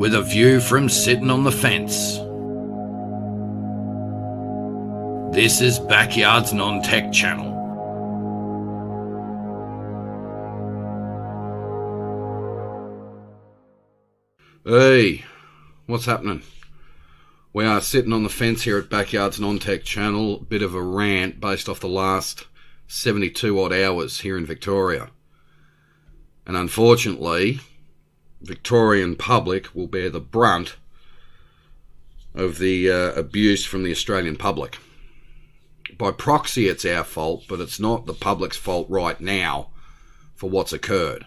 with 0.00 0.14
a 0.14 0.22
view 0.22 0.60
from 0.60 0.88
sitting 0.88 1.28
on 1.28 1.44
the 1.44 1.52
fence. 1.52 2.16
This 5.36 5.60
is 5.60 5.78
Backyard's 5.78 6.54
Non 6.54 6.80
Tech 6.80 7.12
channel. 7.12 7.50
Hey, 14.64 15.22
what's 15.84 16.06
happening? 16.06 16.44
We 17.52 17.66
are 17.66 17.82
sitting 17.82 18.14
on 18.14 18.22
the 18.22 18.30
fence 18.30 18.62
here 18.62 18.78
at 18.78 18.88
Backyard's 18.88 19.38
Non 19.38 19.58
Tech 19.58 19.84
channel. 19.84 20.38
Bit 20.38 20.62
of 20.62 20.74
a 20.74 20.80
rant 20.80 21.40
based 21.40 21.68
off 21.68 21.80
the 21.80 21.88
last 21.88 22.46
72 22.88 23.60
odd 23.60 23.74
hours 23.74 24.20
here 24.20 24.38
in 24.38 24.46
Victoria. 24.46 25.10
And 26.46 26.56
unfortunately, 26.56 27.60
Victorian 28.42 29.16
public 29.16 29.74
will 29.74 29.86
bear 29.86 30.10
the 30.10 30.20
brunt 30.20 30.76
of 32.34 32.58
the 32.58 32.90
uh, 32.90 33.12
abuse 33.12 33.64
from 33.64 33.82
the 33.82 33.90
Australian 33.90 34.36
public. 34.36 34.78
By 35.98 36.12
proxy, 36.12 36.68
it's 36.68 36.84
our 36.84 37.04
fault, 37.04 37.44
but 37.48 37.60
it's 37.60 37.80
not 37.80 38.06
the 38.06 38.14
public's 38.14 38.56
fault 38.56 38.88
right 38.88 39.20
now 39.20 39.68
for 40.34 40.48
what's 40.48 40.72
occurred. 40.72 41.24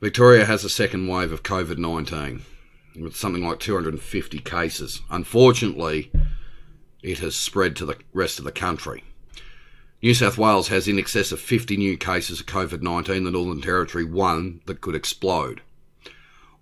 Victoria 0.00 0.44
has 0.44 0.64
a 0.64 0.70
second 0.70 1.08
wave 1.08 1.32
of 1.32 1.42
COVID 1.42 1.78
19 1.78 2.42
with 3.00 3.16
something 3.16 3.44
like 3.44 3.58
250 3.58 4.38
cases. 4.38 5.02
Unfortunately, 5.10 6.10
it 7.02 7.18
has 7.18 7.34
spread 7.34 7.76
to 7.76 7.86
the 7.86 7.96
rest 8.12 8.38
of 8.38 8.44
the 8.44 8.52
country. 8.52 9.04
New 10.02 10.14
South 10.14 10.38
Wales 10.38 10.68
has 10.68 10.88
in 10.88 10.98
excess 10.98 11.30
of 11.30 11.40
50 11.40 11.76
new 11.76 11.96
cases 11.96 12.40
of 12.40 12.46
COVID 12.46 12.80
19, 12.80 13.24
the 13.24 13.30
Northern 13.30 13.60
Territory 13.60 14.04
one 14.04 14.62
that 14.64 14.80
could 14.80 14.94
explode. 14.94 15.60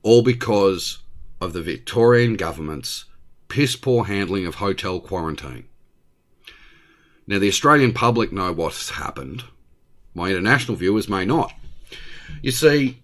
All 0.03 0.23
because 0.23 0.99
of 1.41 1.53
the 1.53 1.63
Victorian 1.63 2.35
government's 2.35 3.05
piss 3.47 3.77
poor 3.77 4.05
handling 4.05 4.45
of 4.45 4.57
hotel 4.57 4.99
quarantine. 4.99 5.67
Now, 7.29 7.39
the 7.39 7.49
Australian 7.49 7.93
public 7.93 8.33
know 8.33 8.53
what's 8.53 8.91
happened. 8.91 9.45
My 10.15 10.31
international 10.31 10.77
viewers 10.77 11.09
may 11.09 11.25
not. 11.25 11.53
You 12.43 12.51
see, 12.51 13.03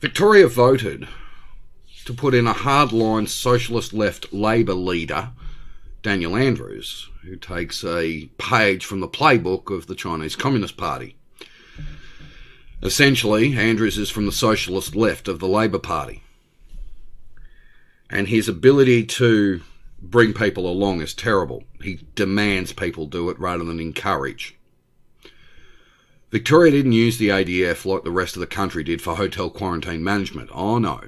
Victoria 0.00 0.46
voted 0.46 1.08
to 2.04 2.14
put 2.14 2.34
in 2.34 2.46
a 2.46 2.54
hardline 2.54 3.28
socialist 3.28 3.92
left 3.92 4.32
Labor 4.32 4.74
leader, 4.74 5.30
Daniel 6.02 6.36
Andrews, 6.36 7.08
who 7.28 7.36
takes 7.36 7.84
a 7.84 8.26
page 8.38 8.84
from 8.84 9.00
the 9.00 9.08
playbook 9.08 9.74
of 9.74 9.86
the 9.86 9.94
Chinese 9.94 10.36
Communist 10.36 10.76
Party. 10.76 11.16
Essentially, 12.82 13.56
Andrews 13.56 13.98
is 13.98 14.10
from 14.10 14.26
the 14.26 14.32
socialist 14.32 14.94
left 14.94 15.28
of 15.28 15.38
the 15.38 15.48
Labor 15.48 15.78
Party. 15.78 16.22
And 18.10 18.28
his 18.28 18.48
ability 18.48 19.04
to 19.04 19.60
bring 20.00 20.32
people 20.32 20.68
along 20.68 21.02
is 21.02 21.12
terrible. 21.12 21.64
He 21.82 22.00
demands 22.14 22.72
people 22.72 23.06
do 23.06 23.30
it 23.30 23.38
rather 23.38 23.64
than 23.64 23.80
encourage. 23.80 24.56
Victoria 26.30 26.70
didn't 26.70 26.92
use 26.92 27.18
the 27.18 27.28
ADF 27.28 27.84
like 27.84 28.04
the 28.04 28.10
rest 28.10 28.36
of 28.36 28.40
the 28.40 28.46
country 28.46 28.84
did 28.84 29.02
for 29.02 29.16
hotel 29.16 29.50
quarantine 29.50 30.04
management. 30.04 30.50
Oh 30.52 30.78
no. 30.78 31.00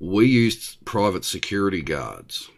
We 0.00 0.26
used 0.26 0.84
private 0.84 1.24
security 1.24 1.82
guards. 1.82 2.50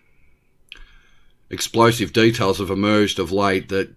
Explosive 1.54 2.12
details 2.12 2.58
have 2.58 2.68
emerged 2.68 3.20
of 3.20 3.30
late 3.30 3.68
that 3.68 3.94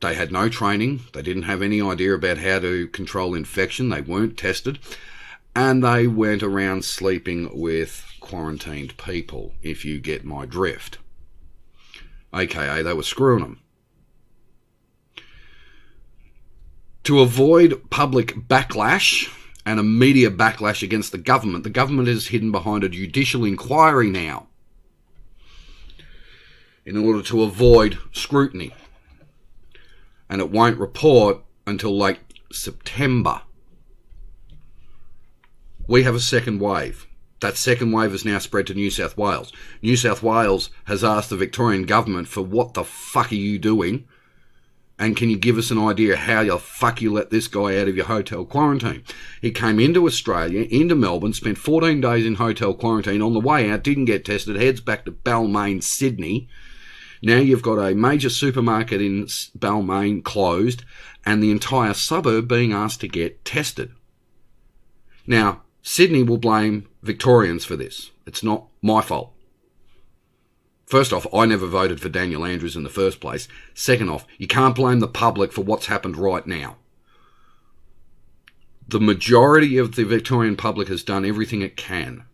they 0.00 0.14
had 0.14 0.32
no 0.32 0.48
training, 0.48 1.00
they 1.12 1.20
didn't 1.20 1.42
have 1.42 1.60
any 1.60 1.78
idea 1.78 2.14
about 2.14 2.38
how 2.38 2.58
to 2.60 2.88
control 2.88 3.34
infection, 3.34 3.90
they 3.90 4.00
weren't 4.00 4.38
tested, 4.38 4.78
and 5.54 5.84
they 5.84 6.06
went 6.06 6.42
around 6.42 6.86
sleeping 6.86 7.50
with 7.52 8.02
quarantined 8.20 8.96
people, 8.96 9.52
if 9.60 9.84
you 9.84 10.00
get 10.00 10.24
my 10.24 10.46
drift. 10.46 10.96
AKA, 12.32 12.82
they 12.82 12.94
were 12.94 13.02
screwing 13.02 13.42
them. 13.42 13.60
To 17.04 17.20
avoid 17.20 17.90
public 17.90 18.34
backlash 18.48 19.30
and 19.66 19.78
a 19.78 19.82
media 19.82 20.30
backlash 20.30 20.82
against 20.82 21.12
the 21.12 21.18
government, 21.18 21.62
the 21.62 21.68
government 21.68 22.08
is 22.08 22.28
hidden 22.28 22.50
behind 22.50 22.84
a 22.84 22.88
judicial 22.88 23.44
inquiry 23.44 24.08
now 24.08 24.46
in 26.86 26.96
order 26.96 27.20
to 27.20 27.42
avoid 27.42 27.98
scrutiny. 28.12 28.72
And 30.30 30.40
it 30.40 30.50
won't 30.50 30.78
report 30.78 31.42
until 31.66 31.96
late 31.98 32.20
September. 32.52 33.42
We 35.88 36.04
have 36.04 36.14
a 36.14 36.20
second 36.20 36.60
wave. 36.60 37.06
That 37.40 37.56
second 37.56 37.92
wave 37.92 38.12
has 38.12 38.24
now 38.24 38.38
spread 38.38 38.66
to 38.68 38.74
New 38.74 38.90
South 38.90 39.16
Wales. 39.16 39.52
New 39.82 39.96
South 39.96 40.22
Wales 40.22 40.70
has 40.84 41.04
asked 41.04 41.30
the 41.30 41.36
Victorian 41.36 41.84
government 41.84 42.28
for 42.28 42.40
what 42.40 42.74
the 42.74 42.84
fuck 42.84 43.30
are 43.30 43.34
you 43.34 43.58
doing? 43.58 44.06
And 44.98 45.16
can 45.16 45.28
you 45.28 45.36
give 45.36 45.58
us 45.58 45.70
an 45.70 45.78
idea 45.78 46.16
how 46.16 46.44
the 46.44 46.58
fuck 46.58 47.02
you 47.02 47.12
let 47.12 47.28
this 47.28 47.48
guy 47.48 47.78
out 47.78 47.88
of 47.88 47.96
your 47.96 48.06
hotel 48.06 48.46
quarantine? 48.46 49.04
He 49.42 49.50
came 49.50 49.78
into 49.78 50.06
Australia, 50.06 50.62
into 50.70 50.94
Melbourne, 50.94 51.34
spent 51.34 51.58
14 51.58 52.00
days 52.00 52.24
in 52.24 52.36
hotel 52.36 52.72
quarantine. 52.72 53.20
On 53.20 53.34
the 53.34 53.40
way 53.40 53.70
out, 53.70 53.84
didn't 53.84 54.06
get 54.06 54.24
tested, 54.24 54.56
heads 54.56 54.80
back 54.80 55.04
to 55.04 55.12
Balmain, 55.12 55.82
Sydney. 55.82 56.48
Now 57.22 57.38
you've 57.38 57.62
got 57.62 57.78
a 57.78 57.94
major 57.94 58.30
supermarket 58.30 59.00
in 59.00 59.26
Balmain 59.58 60.22
closed 60.22 60.84
and 61.24 61.42
the 61.42 61.50
entire 61.50 61.94
suburb 61.94 62.48
being 62.48 62.72
asked 62.72 63.00
to 63.00 63.08
get 63.08 63.44
tested. 63.44 63.92
Now, 65.26 65.62
Sydney 65.82 66.22
will 66.22 66.38
blame 66.38 66.88
Victorians 67.02 67.64
for 67.64 67.76
this. 67.76 68.10
It's 68.26 68.42
not 68.42 68.66
my 68.82 69.02
fault. 69.02 69.32
First 70.86 71.12
off, 71.12 71.26
I 71.34 71.46
never 71.46 71.66
voted 71.66 72.00
for 72.00 72.08
Daniel 72.08 72.44
Andrews 72.44 72.76
in 72.76 72.84
the 72.84 72.88
first 72.88 73.20
place. 73.20 73.48
Second 73.74 74.08
off, 74.08 74.24
you 74.38 74.46
can't 74.46 74.74
blame 74.74 75.00
the 75.00 75.08
public 75.08 75.52
for 75.52 75.62
what's 75.62 75.86
happened 75.86 76.16
right 76.16 76.46
now. 76.46 76.76
The 78.86 79.00
majority 79.00 79.78
of 79.78 79.96
the 79.96 80.04
Victorian 80.04 80.56
public 80.56 80.86
has 80.86 81.02
done 81.02 81.24
everything 81.24 81.60
it 81.60 81.76
can. 81.76 82.24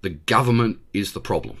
The 0.00 0.10
government 0.10 0.78
is 0.94 1.12
the 1.12 1.20
problem. 1.20 1.58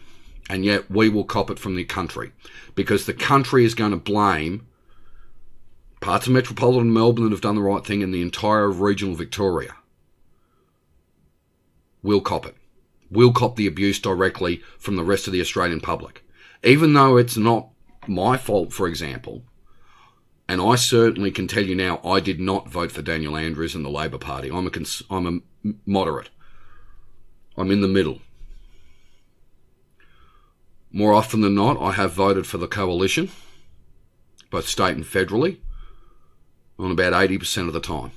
And 0.48 0.64
yet 0.64 0.90
we 0.90 1.08
will 1.08 1.24
cop 1.24 1.50
it 1.50 1.58
from 1.58 1.76
the 1.76 1.84
country. 1.84 2.32
Because 2.74 3.06
the 3.06 3.14
country 3.14 3.64
is 3.64 3.74
going 3.74 3.90
to 3.90 3.96
blame 3.96 4.66
parts 6.00 6.26
of 6.26 6.32
metropolitan 6.32 6.92
Melbourne 6.92 7.24
that 7.24 7.32
have 7.32 7.40
done 7.40 7.56
the 7.56 7.62
right 7.62 7.84
thing 7.84 8.02
and 8.02 8.14
the 8.14 8.22
entire 8.22 8.70
regional 8.70 9.14
Victoria. 9.14 9.74
We'll 12.02 12.20
cop 12.20 12.46
it 12.46 12.54
We'll 13.10 13.32
cop 13.32 13.56
the 13.56 13.66
abuse 13.66 14.00
directly 14.00 14.62
from 14.78 14.96
the 14.96 15.04
rest 15.04 15.26
of 15.26 15.32
the 15.32 15.40
Australian 15.40 15.80
public. 15.80 16.24
Even 16.64 16.92
though 16.94 17.16
it's 17.16 17.36
not 17.36 17.68
my 18.06 18.36
fault, 18.36 18.72
for 18.72 18.88
example, 18.88 19.44
and 20.48 20.60
I 20.60 20.76
certainly 20.76 21.30
can 21.30 21.46
tell 21.46 21.64
you 21.64 21.74
now, 21.74 22.00
I 22.04 22.20
did 22.20 22.40
not 22.40 22.68
vote 22.68 22.92
for 22.92 23.02
Daniel 23.02 23.36
Andrews 23.36 23.74
and 23.74 23.84
the 23.84 23.90
Labor 23.90 24.18
Party. 24.18 24.50
I'm 24.50 24.66
a, 24.66 24.70
cons- 24.70 25.02
I'm 25.10 25.42
a 25.64 25.72
moderate. 25.84 26.30
I'm 27.56 27.70
in 27.70 27.80
the 27.80 27.88
middle. 27.88 28.20
More 30.96 31.12
often 31.12 31.42
than 31.42 31.54
not, 31.54 31.78
I 31.78 31.92
have 31.92 32.12
voted 32.14 32.46
for 32.46 32.56
the 32.56 32.66
coalition, 32.66 33.30
both 34.50 34.66
state 34.66 34.96
and 34.96 35.04
federally, 35.04 35.58
on 36.78 36.90
about 36.90 37.12
80% 37.12 37.66
of 37.66 37.74
the 37.74 37.80
time. 37.80 38.12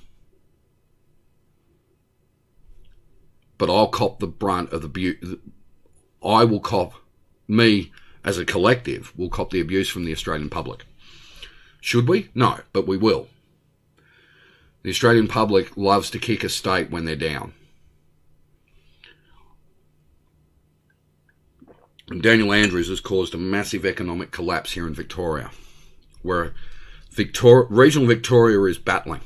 but 3.60 3.70
I'll 3.70 3.90
cop 3.90 4.20
the 4.20 4.28
brunt 4.28 4.72
of 4.72 4.82
the 4.82 4.88
bu- 4.88 5.38
I 6.24 6.46
will 6.46 6.62
cop 6.62 6.94
me 7.46 7.92
as 8.24 8.38
a 8.38 8.46
collective 8.46 9.12
will 9.18 9.30
cop 9.30 9.52
the 9.52 9.60
abuse 9.60 9.90
from 9.90 10.06
the 10.06 10.14
Australian 10.14 10.50
public. 10.50 10.86
Should 11.82 12.08
we? 12.08 12.30
No, 12.34 12.62
but 12.72 12.88
we 12.88 12.96
will. 12.96 13.28
The 14.84 14.92
Australian 14.92 15.28
public 15.28 15.76
loves 15.76 16.10
to 16.12 16.20
kick 16.20 16.46
a 16.46 16.50
state 16.50 16.90
when 16.90 17.04
they're 17.04 17.18
down. 17.18 17.54
Daniel 22.10 22.54
Andrews 22.54 22.90
has 22.90 23.00
caused 23.00 23.34
a 23.34 23.38
massive 23.38 23.86
economic 23.86 24.32
collapse 24.32 24.72
here 24.72 24.88
in 24.88 24.94
Victoria, 24.94 25.52
where 26.22 26.54
Victoria, 27.12 27.68
regional 27.70 28.08
Victoria 28.08 28.62
is 28.64 28.80
battling. 28.80 29.22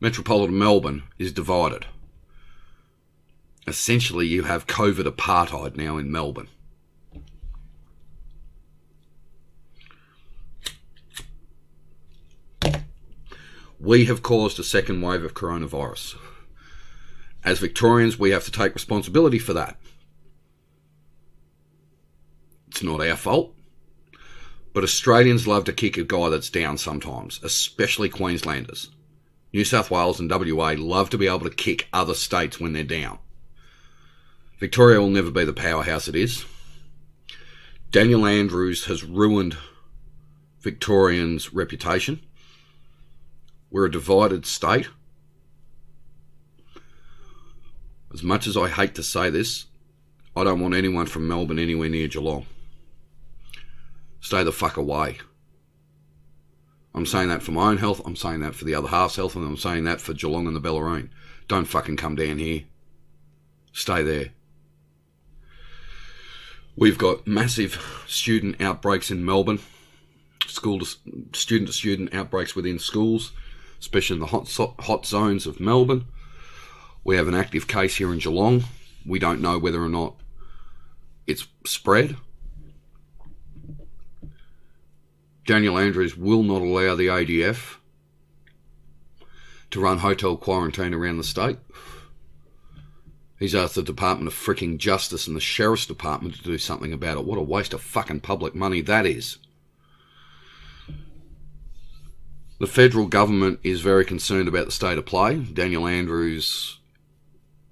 Metropolitan 0.00 0.56
Melbourne 0.56 1.04
is 1.18 1.32
divided 1.32 1.86
essentially 3.68 4.26
you 4.26 4.44
have 4.44 4.66
COVID 4.66 5.04
apartheid 5.04 5.76
now 5.76 5.98
in 5.98 6.10
Melbourne. 6.10 6.48
We 13.78 14.06
have 14.06 14.22
caused 14.22 14.58
a 14.58 14.64
second 14.64 15.02
wave 15.02 15.22
of 15.22 15.34
coronavirus. 15.34 16.16
As 17.44 17.60
Victorians, 17.60 18.18
we 18.18 18.30
have 18.30 18.44
to 18.44 18.50
take 18.50 18.74
responsibility 18.74 19.38
for 19.38 19.52
that. 19.52 19.78
It's 22.78 22.84
not 22.84 23.04
our 23.04 23.16
fault. 23.16 23.56
But 24.72 24.84
Australians 24.84 25.48
love 25.48 25.64
to 25.64 25.72
kick 25.72 25.96
a 25.96 26.04
guy 26.04 26.28
that's 26.28 26.48
down 26.48 26.78
sometimes, 26.78 27.40
especially 27.42 28.08
Queenslanders. 28.08 28.90
New 29.52 29.64
South 29.64 29.90
Wales 29.90 30.20
and 30.20 30.30
WA 30.30 30.76
love 30.78 31.10
to 31.10 31.18
be 31.18 31.26
able 31.26 31.40
to 31.40 31.50
kick 31.50 31.88
other 31.92 32.14
states 32.14 32.60
when 32.60 32.74
they're 32.74 32.84
down. 32.84 33.18
Victoria 34.60 35.00
will 35.00 35.10
never 35.10 35.32
be 35.32 35.44
the 35.44 35.52
powerhouse 35.52 36.06
it 36.06 36.14
is. 36.14 36.44
Daniel 37.90 38.24
Andrews 38.24 38.84
has 38.84 39.02
ruined 39.02 39.56
Victorians' 40.60 41.52
reputation. 41.52 42.20
We're 43.72 43.86
a 43.86 43.90
divided 43.90 44.46
state. 44.46 44.86
As 48.14 48.22
much 48.22 48.46
as 48.46 48.56
I 48.56 48.68
hate 48.68 48.94
to 48.94 49.02
say 49.02 49.30
this, 49.30 49.66
I 50.36 50.44
don't 50.44 50.60
want 50.60 50.74
anyone 50.74 51.06
from 51.06 51.26
Melbourne 51.26 51.58
anywhere 51.58 51.88
near 51.88 52.06
Geelong. 52.06 52.46
Stay 54.20 54.42
the 54.42 54.52
fuck 54.52 54.76
away. 54.76 55.18
I'm 56.94 57.06
saying 57.06 57.28
that 57.28 57.42
for 57.42 57.52
my 57.52 57.70
own 57.70 57.78
health, 57.78 58.00
I'm 58.04 58.16
saying 58.16 58.40
that 58.40 58.54
for 58.54 58.64
the 58.64 58.74
other 58.74 58.88
half's 58.88 59.16
health, 59.16 59.36
and 59.36 59.46
I'm 59.46 59.56
saying 59.56 59.84
that 59.84 60.00
for 60.00 60.14
Geelong 60.14 60.46
and 60.46 60.56
the 60.56 60.60
Bellarine. 60.60 61.10
Don't 61.46 61.66
fucking 61.66 61.96
come 61.96 62.16
down 62.16 62.38
here. 62.38 62.64
Stay 63.72 64.02
there. 64.02 64.30
We've 66.76 66.98
got 66.98 67.26
massive 67.26 68.04
student 68.06 68.60
outbreaks 68.60 69.10
in 69.10 69.24
Melbourne, 69.24 69.60
school 70.46 70.80
to, 70.80 70.86
student 71.32 71.68
to 71.68 71.72
student 71.72 72.14
outbreaks 72.14 72.54
within 72.54 72.78
schools, 72.78 73.32
especially 73.80 74.14
in 74.14 74.20
the 74.20 74.26
hot, 74.26 74.48
hot 74.80 75.06
zones 75.06 75.46
of 75.46 75.60
Melbourne. 75.60 76.06
We 77.04 77.16
have 77.16 77.28
an 77.28 77.34
active 77.34 77.66
case 77.66 77.96
here 77.96 78.12
in 78.12 78.18
Geelong. 78.18 78.64
We 79.06 79.18
don't 79.18 79.40
know 79.40 79.58
whether 79.58 79.82
or 79.82 79.88
not 79.88 80.16
it's 81.26 81.46
spread. 81.64 82.16
Daniel 85.48 85.78
Andrews 85.78 86.14
will 86.14 86.42
not 86.42 86.60
allow 86.60 86.94
the 86.94 87.06
ADF 87.06 87.76
to 89.70 89.80
run 89.80 89.96
hotel 89.96 90.36
quarantine 90.36 90.92
around 90.92 91.16
the 91.16 91.24
state. 91.24 91.56
He's 93.38 93.54
asked 93.54 93.74
the 93.74 93.82
Department 93.82 94.28
of 94.28 94.34
Fricking 94.34 94.76
Justice 94.76 95.26
and 95.26 95.34
the 95.34 95.40
Sheriff's 95.40 95.86
Department 95.86 96.34
to 96.34 96.42
do 96.42 96.58
something 96.58 96.92
about 96.92 97.16
it. 97.16 97.24
What 97.24 97.38
a 97.38 97.42
waste 97.42 97.72
of 97.72 97.80
fucking 97.80 98.20
public 98.20 98.54
money 98.54 98.82
that 98.82 99.06
is. 99.06 99.38
The 102.60 102.66
federal 102.66 103.06
government 103.06 103.58
is 103.62 103.80
very 103.80 104.04
concerned 104.04 104.48
about 104.48 104.66
the 104.66 104.72
state 104.72 104.98
of 104.98 105.06
play. 105.06 105.36
Daniel 105.36 105.86
Andrews, 105.86 106.78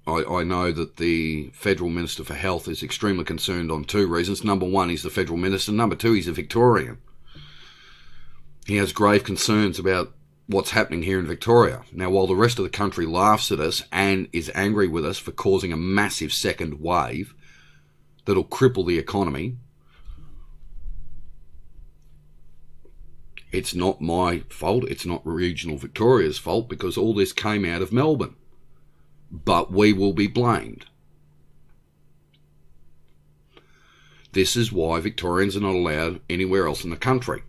I, 0.07 0.23
I, 0.23 0.43
know 0.43 0.71
that 0.71 0.97
the 0.97 1.51
federal 1.53 1.91
minister 1.91 2.23
for 2.23 2.33
health 2.33 2.67
is 2.67 2.81
extremely 2.81 3.23
concerned 3.23 3.71
on 3.71 3.83
two 3.83 4.07
reasons. 4.07 4.43
Number 4.43 4.65
one, 4.65 4.89
he's 4.89 5.03
the 5.03 5.11
federal 5.11 5.37
minister. 5.37 5.71
Number 5.71 5.95
two, 5.95 6.13
he's 6.13 6.27
a 6.27 6.31
Victorian. 6.31 6.97
He 8.67 8.75
has 8.75 8.91
grave 8.91 9.23
concerns 9.23 9.79
about 9.79 10.13
what's 10.47 10.71
happening 10.71 11.03
here 11.03 11.19
in 11.19 11.25
Victoria. 11.25 11.83
Now, 11.93 12.09
while 12.09 12.27
the 12.27 12.35
rest 12.35 12.59
of 12.59 12.65
the 12.65 12.69
country 12.69 13.05
laughs 13.05 13.49
at 13.49 13.61
us 13.61 13.83
and 13.93 14.27
is 14.33 14.51
angry 14.53 14.89
with 14.89 15.05
us 15.05 15.17
for 15.17 15.31
causing 15.31 15.71
a 15.71 15.77
massive 15.77 16.33
second 16.33 16.81
wave 16.81 17.33
that'll 18.25 18.43
cripple 18.43 18.85
the 18.85 18.97
economy, 18.97 19.55
it's 23.53 23.73
not 23.73 24.01
my 24.01 24.43
fault. 24.49 24.83
It's 24.89 25.05
not 25.05 25.25
regional 25.25 25.77
Victoria's 25.77 26.37
fault 26.37 26.67
because 26.67 26.97
all 26.97 27.13
this 27.13 27.31
came 27.31 27.63
out 27.63 27.81
of 27.81 27.93
Melbourne. 27.93 28.35
But 29.31 29.71
we 29.71 29.93
will 29.93 30.13
be 30.13 30.27
blamed. 30.27 30.87
This 34.33 34.57
is 34.57 34.73
why 34.73 34.99
Victorians 34.99 35.55
are 35.55 35.61
not 35.61 35.73
allowed 35.73 36.19
anywhere 36.29 36.67
else 36.67 36.83
in 36.83 36.89
the 36.89 36.97
country. 36.97 37.43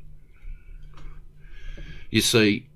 You 2.10 2.20
see, 2.20 2.69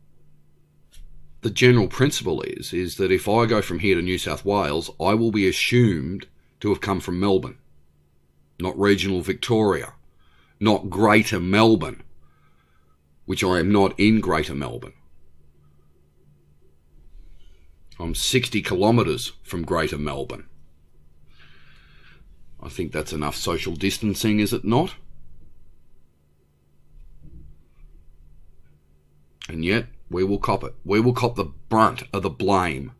the 1.41 1.51
general 1.51 1.89
principle 1.89 2.43
is 2.43 2.73
is 2.73 2.97
that 2.97 3.11
if 3.11 3.29
I 3.29 3.47
go 3.47 3.63
from 3.63 3.81
here 3.81 3.97
to 3.97 4.03
New 4.03 4.19
South 4.19 4.45
Wales, 4.45 4.91
I 5.01 5.15
will 5.15 5.33
be 5.33 5.49
assumed 5.49 6.27
to 6.61 6.69
have 6.69 6.81
come 6.81 7.01
from 7.01 7.19
Melbourne, 7.19 7.59
not 8.61 8.79
regional 8.79 9.23
Victoria, 9.23 9.95
not 10.61 10.91
Greater 10.91 11.41
Melbourne, 11.41 12.03
which 13.25 13.43
I 13.43 13.59
am 13.59 13.73
not 13.73 13.99
in 13.99 14.21
Greater 14.21 14.55
Melbourne. 14.55 14.95
I'm 17.99 18.15
60 18.15 18.63
kilometres 18.63 19.33
from 19.43 19.65
Greater 19.65 19.99
Melbourne. 19.99 20.47
I 22.63 22.69
think 22.69 22.93
that's 22.93 23.13
enough 23.13 23.35
social 23.35 23.75
distancing, 23.75 24.39
is 24.39 24.53
it 24.53 24.65
not? 24.65 24.95
And 29.49 29.65
yet, 29.65 29.87
we 30.11 30.25
will 30.25 30.39
cop 30.39 30.63
it. 30.65 30.75
We 30.85 31.01
will 31.01 31.13
cop 31.13 31.37
the 31.37 31.53
brunt 31.69 32.05
of 32.13 32.23
the 32.23 32.31
blame 32.31 32.93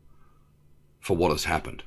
for 1.01 1.17
what 1.17 1.31
has 1.31 1.45
happened. 1.45 1.83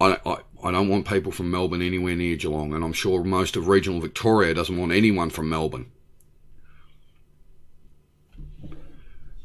I, 0.00 0.18
I, 0.24 0.36
I 0.62 0.70
don't 0.70 0.88
want 0.88 1.06
people 1.06 1.32
from 1.32 1.50
Melbourne 1.50 1.82
anywhere 1.82 2.16
near 2.16 2.36
Geelong, 2.36 2.72
and 2.72 2.84
I'm 2.84 2.92
sure 2.92 3.22
most 3.22 3.56
of 3.56 3.68
regional 3.68 4.00
Victoria 4.00 4.54
doesn't 4.54 4.76
want 4.76 4.92
anyone 4.92 5.30
from 5.30 5.48
Melbourne. 5.48 5.90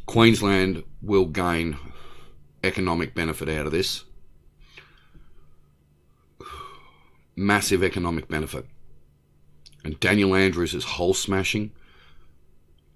Queensland 0.06 0.84
will 1.02 1.26
gain 1.26 1.78
economic 2.64 3.14
benefit 3.14 3.48
out 3.48 3.66
of 3.66 3.72
this. 3.72 4.06
Massive 7.36 7.84
economic 7.84 8.28
benefit. 8.28 8.66
And 9.84 10.00
Daniel 10.00 10.36
Andrews 10.36 10.74
is 10.74 10.84
hole 10.84 11.14
smashing 11.14 11.72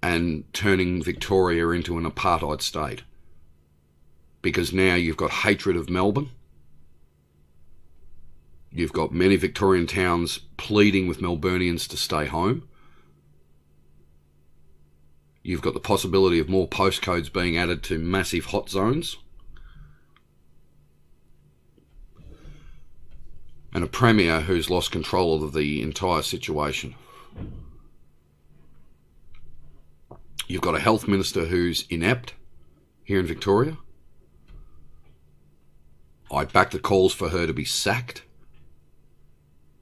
and 0.04 0.44
turning 0.52 1.02
Victoria 1.02 1.70
into 1.70 1.96
an 1.96 2.04
apartheid 2.04 2.60
state. 2.60 3.04
Because 4.42 4.70
now 4.70 4.96
you've 4.96 5.16
got 5.16 5.30
hatred 5.30 5.78
of 5.78 5.88
Melbourne. 5.88 6.28
You've 8.70 8.92
got 8.92 9.14
many 9.14 9.36
Victorian 9.36 9.86
towns 9.86 10.40
pleading 10.58 11.08
with 11.08 11.22
Melburnians 11.22 11.88
to 11.88 11.96
stay 11.96 12.26
home. 12.26 12.68
You've 15.42 15.62
got 15.62 15.72
the 15.72 15.80
possibility 15.80 16.38
of 16.38 16.50
more 16.50 16.68
postcodes 16.68 17.32
being 17.32 17.56
added 17.56 17.82
to 17.84 17.98
massive 17.98 18.46
hot 18.46 18.68
zones. 18.68 19.16
And 23.72 23.82
a 23.82 23.86
Premier 23.86 24.42
who's 24.42 24.68
lost 24.68 24.90
control 24.92 25.42
of 25.42 25.54
the 25.54 25.80
entire 25.80 26.20
situation. 26.20 26.94
You've 30.46 30.62
got 30.62 30.74
a 30.74 30.80
health 30.80 31.08
minister 31.08 31.46
who's 31.46 31.86
inept 31.88 32.34
here 33.02 33.20
in 33.20 33.26
Victoria. 33.26 33.78
I 36.30 36.44
back 36.44 36.70
the 36.70 36.78
calls 36.78 37.14
for 37.14 37.28
her 37.30 37.46
to 37.46 37.52
be 37.52 37.64
sacked. 37.64 38.24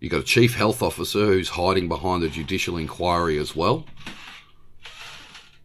You've 0.01 0.13
got 0.13 0.21
a 0.21 0.25
chief 0.25 0.55
health 0.55 0.83
officer 0.83 1.27
who's 1.27 1.51
hiding 1.51 1.89
behind 1.89 2.23
the 2.23 2.29
judicial 2.29 2.77
inquiry 2.77 3.39
as 3.39 3.55
well. 3.55 3.87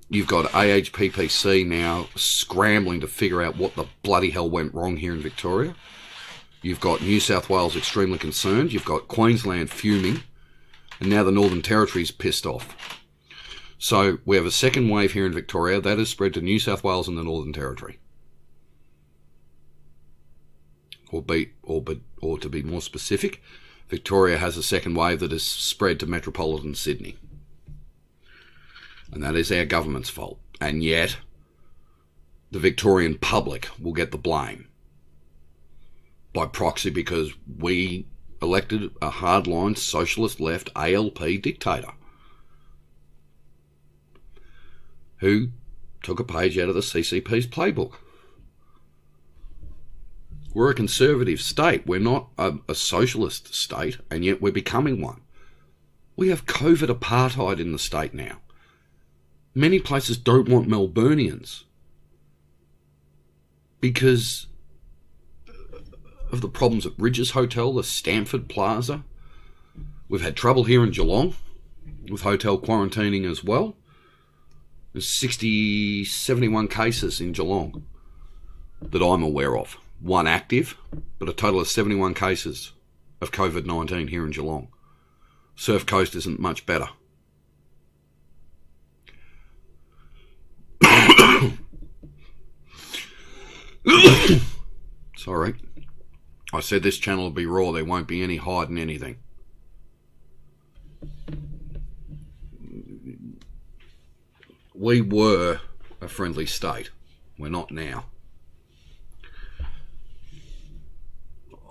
You've 0.10 0.28
got 0.28 0.46
AHPPC 0.52 1.68
now 1.68 2.08
scrambling 2.16 3.02
to 3.02 3.08
figure 3.08 3.42
out 3.42 3.58
what 3.58 3.76
the 3.76 3.88
bloody 4.04 4.30
hell 4.30 4.50
went 4.50 4.74
wrong 4.74 4.98
here 4.98 5.14
in 5.14 5.22
Victoria. 5.22 5.76
You've 6.62 6.80
got 6.80 7.02
New 7.02 7.20
South 7.20 7.50
Wales 7.50 7.76
extremely 7.76 8.18
concerned. 8.18 8.72
You've 8.72 8.86
got 8.86 9.08
Queensland 9.08 9.70
fuming. 9.70 10.24
And 11.00 11.10
now 11.10 11.24
the 11.24 11.32
Northern 11.32 11.62
Territory's 11.62 12.12
pissed 12.12 12.46
off. 12.46 12.76
So 13.78 14.20
we 14.26 14.36
have 14.38 14.46
a 14.46 14.52
second 14.52 14.90
wave 14.90 15.14
here 15.14 15.26
in 15.26 15.34
Victoria 15.34 15.80
that 15.80 16.00
has 16.00 16.10
spread 16.10 16.34
to 16.34 16.42
New 16.42 16.60
South 16.60 16.84
Wales 16.84 17.08
and 17.08 17.18
the 17.18 17.24
Northern 17.24 17.54
Territory. 17.54 18.00
Or, 21.12 21.22
be, 21.22 21.52
or, 21.64 21.82
be, 21.82 22.02
or 22.22 22.38
to 22.40 22.50
be 22.50 22.64
more 22.64 22.82
specific, 22.82 23.42
Victoria 23.88 24.38
has 24.38 24.58
a 24.58 24.64
second 24.64 24.96
wave 24.96 25.20
that 25.20 25.32
has 25.32 25.44
spread 25.44 26.00
to 26.00 26.06
metropolitan 26.06 26.76
Sydney. 26.76 27.18
And 29.12 29.24
that 29.24 29.36
is 29.36 29.52
our 29.52 29.64
government's 29.64 30.10
fault. 30.10 30.40
And 30.60 30.84
yet, 30.84 31.18
the 32.52 32.60
Victorian 32.60 33.18
public 33.18 33.70
will 33.80 33.94
get 33.94 34.12
the 34.12 34.18
blame 34.18 34.68
by 36.34 36.46
proxy 36.46 36.90
because 36.90 37.32
we 37.58 38.06
elected 38.42 38.92
a 39.02 39.10
hardline 39.10 39.78
socialist 39.78 40.40
left 40.40 40.70
ALP 40.76 41.20
dictator. 41.42 41.94
Who 45.18 45.50
took 46.04 46.20
a 46.20 46.24
page 46.24 46.58
out 46.58 46.70
of 46.70 46.76
the 46.76 46.82
CCP's 46.82 47.48
playbook. 47.48 47.96
We're 50.54 50.72
a 50.72 50.76
conservative 50.76 51.42
state. 51.42 51.86
We're 51.86 52.00
not 52.00 52.30
a, 52.38 52.56
a, 52.68 52.76
socialist 52.76 53.54
state, 53.54 54.00
and 54.10 54.26
yet 54.26 54.42
we're 54.42 54.52
becoming 54.52 55.02
one. 55.02 55.22
We 56.16 56.30
have 56.30 56.46
COVID 56.46 56.90
apartheid 56.90 57.60
in 57.60 57.74
the 57.74 57.80
state 57.80 58.14
now. 58.14 58.38
Many 59.54 59.80
places 59.80 60.18
don't 60.18 60.50
want 60.50 60.68
Melburnians 60.68 61.64
because 63.80 64.48
of 66.32 66.42
the 66.42 66.50
problems 66.50 66.86
at 66.86 66.98
Rydges 66.98 67.32
Hotel, 67.32 67.74
the 67.74 67.84
Stamford 67.84 68.50
Plaza. 68.50 69.04
We've 70.10 70.22
had 70.22 70.36
trouble 70.36 70.64
here 70.64 70.84
in 70.84 70.92
Geelong 70.92 71.36
with 72.10 72.22
hotel 72.22 72.58
quarantining 72.58 73.30
as 73.30 73.44
well. 73.44 73.76
There's 74.94 75.08
60, 75.20 76.06
71 76.06 76.68
cases 76.70 77.22
in 77.22 77.32
Geelong 77.32 77.86
that 78.82 79.04
I'm 79.04 79.24
aware 79.24 79.58
of. 79.58 79.78
One 80.00 80.28
active, 80.28 80.78
but 81.20 81.30
a 81.30 81.34
total 81.34 81.60
of 81.60 81.68
71 81.68 82.14
cases 82.14 82.72
of 83.22 83.32
COVID 83.32 83.66
19 83.66 84.08
here 84.08 84.24
in 84.26 84.32
Geelong. 84.32 84.70
Surf 85.56 85.86
Coast 85.86 86.16
isn't 86.16 86.40
much 86.40 86.66
better. 86.66 86.90
Sorry. 95.18 95.56
I 96.54 96.60
said 96.62 96.84
this 96.84 96.98
channel 96.98 97.26
will 97.26 97.32
be 97.32 97.46
raw, 97.46 97.72
there 97.72 97.84
won't 97.84 98.08
be 98.08 98.24
any 98.24 98.38
hiding 98.38 98.78
anything. 98.78 99.18
We 104.80 105.02
were 105.02 105.62
a 106.02 106.08
friendly 106.08 106.46
state. 106.46 106.92
We're 107.40 107.50
not 107.50 107.72
now. 107.72 108.06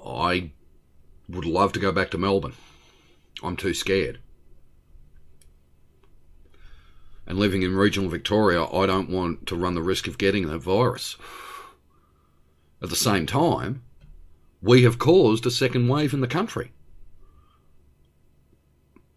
I 0.04 0.50
would 1.28 1.44
love 1.44 1.72
to 1.74 1.78
go 1.78 1.92
back 1.92 2.10
to 2.10 2.18
Melbourne. 2.18 2.54
I'm 3.44 3.56
too 3.56 3.74
scared. 3.74 4.18
And 7.28 7.38
living 7.38 7.62
in 7.62 7.76
regional 7.76 8.10
Victoria, 8.10 8.64
I 8.64 8.86
don't 8.86 9.10
want 9.10 9.46
to 9.46 9.56
run 9.56 9.76
the 9.76 9.82
risk 9.82 10.08
of 10.08 10.18
getting 10.18 10.48
that 10.48 10.58
virus. 10.58 11.16
At 12.82 12.90
the 12.90 12.96
same 12.96 13.26
time, 13.26 13.84
we 14.60 14.82
have 14.82 14.98
caused 14.98 15.46
a 15.46 15.50
second 15.52 15.86
wave 15.86 16.12
in 16.12 16.22
the 16.22 16.26
country 16.26 16.72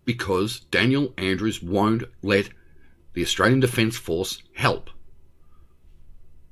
because 0.05 0.59
Daniel 0.71 1.11
Andrews 1.17 1.63
won't 1.63 2.03
let 2.21 2.49
the 3.13 3.21
Australian 3.21 3.59
Defence 3.59 3.97
Force 3.97 4.41
help 4.53 4.89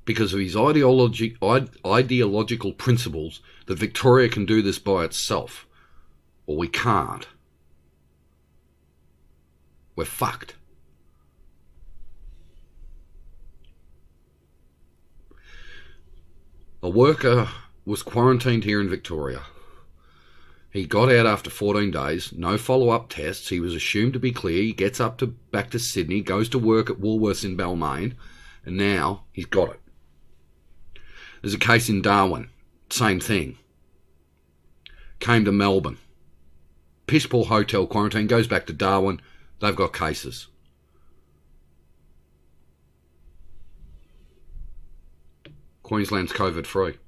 because 0.04 0.32
of 0.32 0.40
his 0.40 0.56
ideology, 0.56 1.36
ideological 1.84 2.72
principles 2.72 3.40
that 3.66 3.78
Victoria 3.78 4.28
can 4.28 4.46
do 4.46 4.62
this 4.62 4.78
by 4.78 5.04
itself, 5.04 5.66
or 6.46 6.56
we 6.56 6.66
can't. 6.66 7.28
We're 9.94 10.06
fucked. 10.06 10.54
A 16.82 16.88
worker 16.88 17.48
was 17.84 18.02
quarantined 18.02 18.64
here 18.64 18.80
in 18.80 18.88
Victoria. 18.88 19.42
He 20.70 20.86
got 20.86 21.10
out 21.10 21.26
after 21.26 21.48
14 21.48 21.90
days, 21.90 22.32
no 22.32 22.58
follow 22.58 22.90
up 22.90 23.08
tests. 23.08 23.48
He 23.48 23.58
was 23.58 23.74
assumed 23.74 24.12
to 24.12 24.18
be 24.18 24.32
clear. 24.32 24.62
He 24.62 24.72
gets 24.72 25.00
up 25.00 25.16
to 25.18 25.28
back 25.28 25.70
to 25.70 25.78
Sydney, 25.78 26.20
goes 26.20 26.48
to 26.50 26.58
work 26.58 26.90
at 26.90 27.00
Woolworths 27.00 27.44
in 27.44 27.56
Balmain, 27.56 28.14
and 28.66 28.76
now 28.76 29.24
he's 29.32 29.46
got 29.46 29.70
it. 29.70 29.80
There's 31.40 31.54
a 31.54 31.58
case 31.58 31.88
in 31.88 32.02
Darwin, 32.02 32.50
same 32.90 33.20
thing. 33.20 33.56
Came 35.20 35.44
to 35.46 35.52
Melbourne. 35.52 35.98
Piss 37.06 37.26
poor 37.26 37.46
hotel 37.46 37.86
quarantine, 37.86 38.26
goes 38.26 38.46
back 38.46 38.66
to 38.66 38.72
Darwin. 38.72 39.20
They've 39.60 39.74
got 39.74 39.94
cases. 39.94 40.48
Queensland's 45.82 46.32
COVID 46.32 46.66
free. 46.66 46.98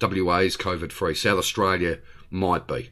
WA's 0.00 0.56
COVID 0.56 0.90
free. 0.90 1.14
South 1.14 1.38
Australia 1.38 2.00
might 2.30 2.66
be. 2.66 2.90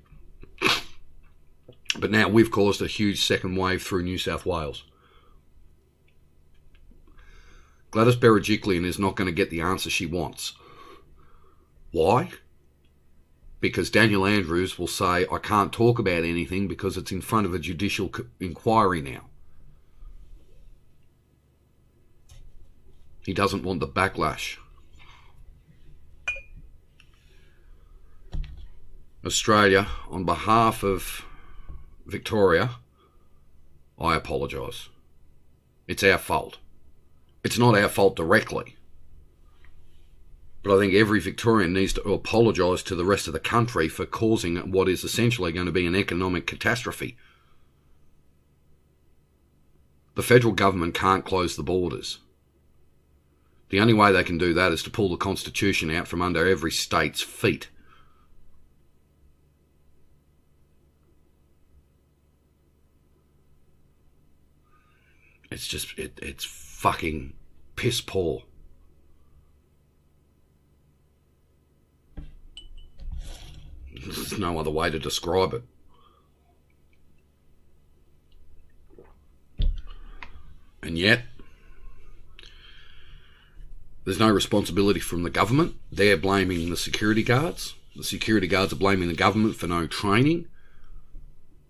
But 2.02 2.10
now 2.10 2.28
we've 2.28 2.50
caused 2.50 2.82
a 2.82 2.88
huge 2.88 3.24
second 3.24 3.54
wave 3.54 3.80
through 3.80 4.02
New 4.02 4.18
South 4.18 4.44
Wales. 4.44 4.82
Gladys 7.92 8.16
Berejiklian 8.16 8.84
is 8.84 8.98
not 8.98 9.14
going 9.14 9.26
to 9.26 9.32
get 9.32 9.50
the 9.50 9.60
answer 9.60 9.88
she 9.88 10.04
wants. 10.04 10.54
Why? 11.92 12.30
Because 13.60 13.88
Daniel 13.88 14.26
Andrews 14.26 14.80
will 14.80 14.88
say, 14.88 15.26
I 15.30 15.38
can't 15.38 15.72
talk 15.72 16.00
about 16.00 16.24
anything 16.24 16.66
because 16.66 16.96
it's 16.96 17.12
in 17.12 17.20
front 17.20 17.46
of 17.46 17.54
a 17.54 17.60
judicial 17.60 18.10
inquiry 18.40 19.00
now. 19.00 19.26
He 23.24 23.32
doesn't 23.32 23.62
want 23.62 23.78
the 23.78 23.86
backlash. 23.86 24.56
Australia, 29.24 29.86
on 30.10 30.24
behalf 30.24 30.82
of 30.82 31.24
Victoria, 32.06 32.70
I 33.98 34.16
apologise. 34.16 34.88
It's 35.86 36.02
our 36.02 36.18
fault. 36.18 36.58
It's 37.44 37.58
not 37.58 37.76
our 37.76 37.88
fault 37.88 38.16
directly. 38.16 38.76
But 40.62 40.76
I 40.76 40.78
think 40.78 40.94
every 40.94 41.20
Victorian 41.20 41.72
needs 41.72 41.92
to 41.94 42.02
apologise 42.02 42.82
to 42.84 42.94
the 42.94 43.04
rest 43.04 43.26
of 43.26 43.32
the 43.32 43.40
country 43.40 43.88
for 43.88 44.06
causing 44.06 44.56
what 44.70 44.88
is 44.88 45.02
essentially 45.02 45.52
going 45.52 45.66
to 45.66 45.72
be 45.72 45.86
an 45.86 45.96
economic 45.96 46.46
catastrophe. 46.46 47.16
The 50.14 50.22
federal 50.22 50.52
government 50.52 50.94
can't 50.94 51.24
close 51.24 51.56
the 51.56 51.62
borders. 51.62 52.18
The 53.70 53.80
only 53.80 53.94
way 53.94 54.12
they 54.12 54.22
can 54.22 54.38
do 54.38 54.52
that 54.54 54.70
is 54.70 54.82
to 54.84 54.90
pull 54.90 55.08
the 55.08 55.16
Constitution 55.16 55.90
out 55.90 56.06
from 56.06 56.22
under 56.22 56.46
every 56.46 56.70
state's 56.70 57.22
feet. 57.22 57.68
It's 65.52 65.68
just 65.68 65.98
it, 65.98 66.18
it's 66.22 66.44
fucking 66.44 67.34
piss 67.76 68.00
poor. 68.00 68.42
There's 74.04 74.38
no 74.38 74.58
other 74.58 74.70
way 74.70 74.90
to 74.90 74.98
describe 74.98 75.54
it. 75.54 75.62
And 80.82 80.98
yet, 80.98 81.22
there's 84.04 84.18
no 84.18 84.30
responsibility 84.30 84.98
from 84.98 85.22
the 85.22 85.30
government. 85.30 85.76
They're 85.92 86.16
blaming 86.16 86.70
the 86.70 86.76
security 86.76 87.22
guards. 87.22 87.74
The 87.94 88.02
security 88.02 88.48
guards 88.48 88.72
are 88.72 88.76
blaming 88.76 89.08
the 89.08 89.14
government 89.14 89.54
for 89.54 89.68
no 89.68 89.86
training. 89.86 90.48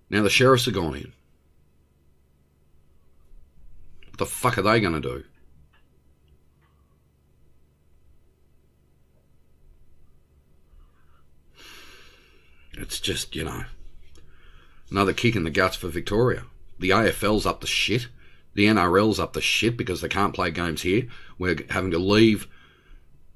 Now 0.08 0.22
the 0.22 0.30
sheriffs 0.30 0.66
are 0.68 0.72
gone 0.72 0.96
in. 0.96 1.12
What 4.12 4.18
the 4.18 4.26
fuck 4.26 4.58
are 4.58 4.62
they 4.62 4.78
going 4.78 4.92
to 4.92 5.00
do? 5.00 5.24
It's 12.74 13.00
just, 13.00 13.34
you 13.34 13.44
know, 13.44 13.64
another 14.90 15.14
kick 15.14 15.34
in 15.34 15.44
the 15.44 15.50
guts 15.50 15.76
for 15.76 15.88
Victoria. 15.88 16.44
The 16.78 16.90
AFL's 16.90 17.46
up 17.46 17.62
the 17.62 17.66
shit. 17.66 18.08
The 18.52 18.66
NRL's 18.66 19.18
up 19.18 19.32
the 19.32 19.40
shit 19.40 19.78
because 19.78 20.02
they 20.02 20.08
can't 20.08 20.34
play 20.34 20.50
games 20.50 20.82
here. 20.82 21.08
We're 21.38 21.64
having 21.70 21.90
to 21.92 21.98
leave. 21.98 22.48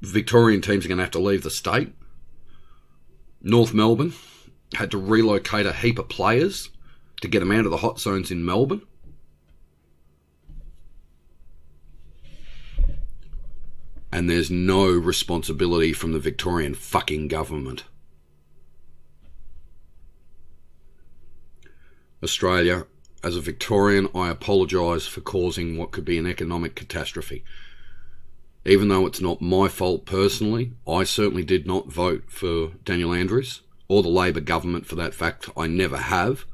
Victorian 0.02 0.60
teams 0.60 0.84
are 0.84 0.88
going 0.88 0.98
to 0.98 1.04
have 1.04 1.10
to 1.12 1.18
leave 1.18 1.42
the 1.42 1.50
state. 1.50 1.94
North 3.40 3.72
Melbourne 3.72 4.12
had 4.74 4.90
to 4.90 4.98
relocate 4.98 5.64
a 5.64 5.72
heap 5.72 5.98
of 5.98 6.10
players 6.10 6.68
to 7.22 7.28
get 7.28 7.40
them 7.40 7.52
out 7.52 7.64
of 7.64 7.70
the 7.70 7.78
hot 7.78 7.98
zones 7.98 8.30
in 8.30 8.44
Melbourne. 8.44 8.82
And 14.16 14.30
there's 14.30 14.50
no 14.50 14.86
responsibility 14.86 15.92
from 15.92 16.12
the 16.12 16.18
Victorian 16.18 16.74
fucking 16.74 17.28
government. 17.28 17.84
Australia, 22.22 22.86
as 23.22 23.36
a 23.36 23.42
Victorian, 23.42 24.08
I 24.14 24.30
apologise 24.30 25.06
for 25.06 25.20
causing 25.20 25.76
what 25.76 25.90
could 25.90 26.06
be 26.06 26.16
an 26.16 26.26
economic 26.26 26.74
catastrophe. 26.74 27.44
Even 28.64 28.88
though 28.88 29.04
it's 29.04 29.20
not 29.20 29.42
my 29.42 29.68
fault 29.68 30.06
personally, 30.06 30.72
I 30.88 31.04
certainly 31.04 31.44
did 31.44 31.66
not 31.66 31.92
vote 31.92 32.24
for 32.28 32.68
Daniel 32.86 33.12
Andrews 33.12 33.60
or 33.86 34.02
the 34.02 34.08
Labor 34.08 34.40
government 34.40 34.86
for 34.86 34.94
that 34.94 35.12
fact. 35.12 35.50
I 35.58 35.66
never 35.66 35.98
have. 35.98 36.46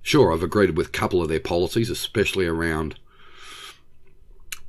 Sure, 0.00 0.32
I've 0.32 0.42
agreed 0.42 0.74
with 0.78 0.86
a 0.86 0.90
couple 0.90 1.20
of 1.20 1.28
their 1.28 1.38
policies, 1.38 1.90
especially 1.90 2.46
around 2.46 2.98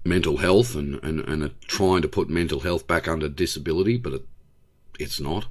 mental 0.03 0.38
health 0.38 0.75
and, 0.75 1.01
and, 1.03 1.19
and 1.22 1.62
trying 1.62 2.01
to 2.01 2.07
put 2.07 2.29
mental 2.29 2.62
health 2.62 2.88
back 2.88 3.07
under 3.07 3.29
disability, 3.29 3.98
but 3.98 4.13
it, 4.13 4.25
it's 5.00 5.19
not. 5.19 5.48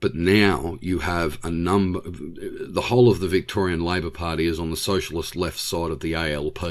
But 0.00 0.14
now 0.14 0.78
you 0.80 1.00
have 1.00 1.38
a 1.44 1.50
number, 1.50 2.00
the 2.04 2.82
whole 2.82 3.10
of 3.10 3.20
the 3.20 3.28
Victorian 3.28 3.84
Labor 3.84 4.10
Party 4.10 4.46
is 4.46 4.60
on 4.60 4.70
the 4.70 4.76
socialist 4.76 5.34
left 5.34 5.58
side 5.58 5.90
of 5.90 6.00
the 6.00 6.14
ALP. 6.14 6.62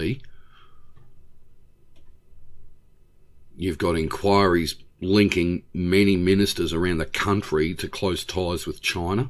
You've 3.56 3.77
got 3.77 3.98
inquiries 3.98 4.75
linking 5.01 5.63
many 5.74 6.15
ministers 6.15 6.74
around 6.74 7.00
the 7.00 7.06
country 7.06 7.74
to 7.75 7.88
close 7.88 8.24
ties 8.24 8.65
with 8.65 8.82
China. 8.82 9.29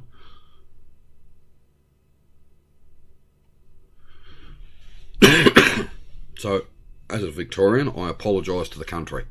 Victorian, 7.32 7.90
I 7.96 8.10
apologise 8.10 8.70
to 8.70 8.80
the 8.80 8.86
country. 8.86 9.26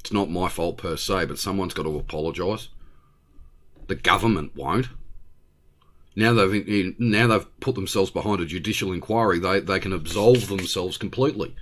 It's 0.00 0.12
not 0.12 0.30
my 0.30 0.48
fault 0.48 0.78
per 0.78 0.96
se, 0.96 1.26
but 1.26 1.38
someone's 1.38 1.74
got 1.74 1.82
to 1.84 1.98
apologise. 1.98 2.68
The 3.86 3.94
government 3.94 4.56
won't. 4.56 4.88
Now 6.16 6.32
they've 6.32 6.94
now 6.98 7.26
they've 7.28 7.60
put 7.60 7.74
themselves 7.74 8.10
behind 8.10 8.40
a 8.40 8.46
judicial 8.46 8.92
inquiry. 8.92 9.38
They 9.38 9.60
they 9.60 9.78
can 9.78 9.92
absolve 9.92 10.48
themselves 10.48 10.96
completely. 10.96 11.54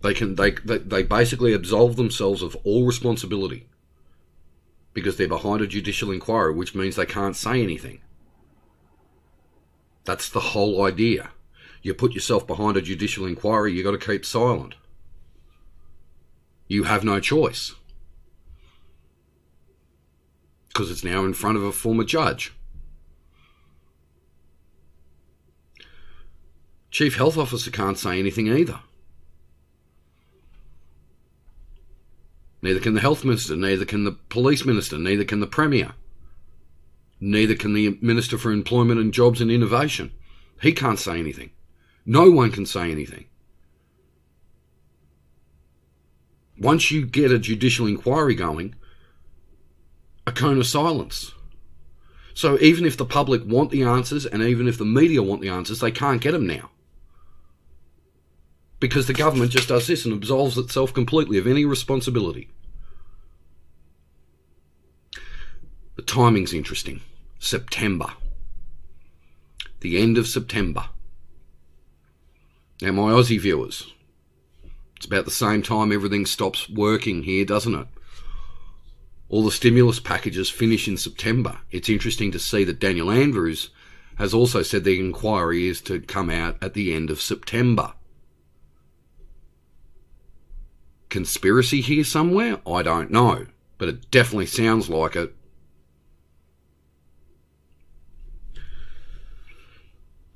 They 0.00 0.14
can 0.14 0.34
they, 0.34 0.52
they 0.52 0.78
they 0.78 1.02
basically 1.02 1.52
absolve 1.52 1.96
themselves 1.96 2.42
of 2.42 2.56
all 2.64 2.86
responsibility 2.86 3.68
because 4.94 5.16
they're 5.16 5.28
behind 5.28 5.60
a 5.60 5.66
judicial 5.66 6.10
inquiry, 6.10 6.54
which 6.54 6.74
means 6.74 6.96
they 6.96 7.06
can't 7.06 7.36
say 7.36 7.62
anything. 7.62 8.00
That's 10.04 10.28
the 10.28 10.40
whole 10.40 10.84
idea. 10.84 11.30
You 11.82 11.94
put 11.94 12.12
yourself 12.12 12.46
behind 12.46 12.76
a 12.76 12.82
judicial 12.82 13.26
inquiry, 13.26 13.72
you've 13.72 13.84
got 13.84 13.92
to 13.92 13.98
keep 13.98 14.24
silent. 14.24 14.74
You 16.68 16.84
have 16.84 17.04
no 17.04 17.20
choice. 17.20 17.74
Because 20.68 20.90
it's 20.90 21.04
now 21.04 21.24
in 21.24 21.34
front 21.34 21.56
of 21.56 21.64
a 21.64 21.72
former 21.72 22.04
judge. 22.04 22.54
Chief 26.90 27.16
Health 27.16 27.36
Officer 27.36 27.70
can't 27.70 27.98
say 27.98 28.18
anything 28.18 28.48
either. 28.48 28.80
Neither 32.60 32.80
can 32.80 32.94
the 32.94 33.00
Health 33.00 33.24
Minister, 33.24 33.56
neither 33.56 33.84
can 33.84 34.04
the 34.04 34.12
Police 34.12 34.64
Minister, 34.64 34.98
neither 34.98 35.24
can 35.24 35.40
the 35.40 35.46
Premier. 35.46 35.94
Neither 37.24 37.54
can 37.54 37.72
the 37.72 37.96
Minister 38.00 38.36
for 38.36 38.50
Employment 38.50 38.98
and 38.98 39.14
Jobs 39.14 39.40
and 39.40 39.48
Innovation. 39.48 40.10
He 40.60 40.72
can't 40.72 40.98
say 40.98 41.20
anything. 41.20 41.52
No 42.04 42.28
one 42.32 42.50
can 42.50 42.66
say 42.66 42.90
anything. 42.90 43.26
Once 46.58 46.90
you 46.90 47.06
get 47.06 47.30
a 47.30 47.38
judicial 47.38 47.86
inquiry 47.86 48.34
going, 48.34 48.74
a 50.26 50.32
cone 50.32 50.58
of 50.58 50.66
silence. 50.66 51.30
So 52.34 52.58
even 52.58 52.84
if 52.84 52.96
the 52.96 53.04
public 53.04 53.42
want 53.46 53.70
the 53.70 53.84
answers 53.84 54.26
and 54.26 54.42
even 54.42 54.66
if 54.66 54.76
the 54.76 54.84
media 54.84 55.22
want 55.22 55.42
the 55.42 55.48
answers, 55.48 55.78
they 55.78 55.92
can't 55.92 56.20
get 56.20 56.32
them 56.32 56.48
now. 56.48 56.70
Because 58.80 59.06
the 59.06 59.12
government 59.12 59.52
just 59.52 59.68
does 59.68 59.86
this 59.86 60.04
and 60.04 60.12
absolves 60.12 60.58
itself 60.58 60.92
completely 60.92 61.38
of 61.38 61.46
any 61.46 61.64
responsibility. 61.64 62.48
The 65.94 66.02
timing's 66.02 66.52
interesting. 66.52 67.00
September. 67.42 68.06
The 69.80 70.00
end 70.00 70.16
of 70.16 70.28
September. 70.28 70.84
Now, 72.80 72.92
my 72.92 73.10
Aussie 73.10 73.40
viewers, 73.40 73.92
it's 74.96 75.06
about 75.06 75.24
the 75.24 75.32
same 75.32 75.60
time 75.60 75.90
everything 75.90 76.24
stops 76.24 76.70
working 76.70 77.24
here, 77.24 77.44
doesn't 77.44 77.74
it? 77.74 77.88
All 79.28 79.42
the 79.42 79.50
stimulus 79.50 79.98
packages 79.98 80.50
finish 80.50 80.86
in 80.86 80.96
September. 80.96 81.58
It's 81.72 81.88
interesting 81.88 82.30
to 82.30 82.38
see 82.38 82.62
that 82.62 82.78
Daniel 82.78 83.10
Andrews 83.10 83.70
has 84.18 84.32
also 84.32 84.62
said 84.62 84.84
the 84.84 85.00
inquiry 85.00 85.66
is 85.66 85.80
to 85.82 86.00
come 86.00 86.30
out 86.30 86.62
at 86.62 86.74
the 86.74 86.94
end 86.94 87.10
of 87.10 87.20
September. 87.20 87.94
Conspiracy 91.08 91.80
here 91.80 92.04
somewhere? 92.04 92.60
I 92.64 92.82
don't 92.82 93.10
know, 93.10 93.46
but 93.78 93.88
it 93.88 94.12
definitely 94.12 94.46
sounds 94.46 94.88
like 94.88 95.16
it. 95.16 95.34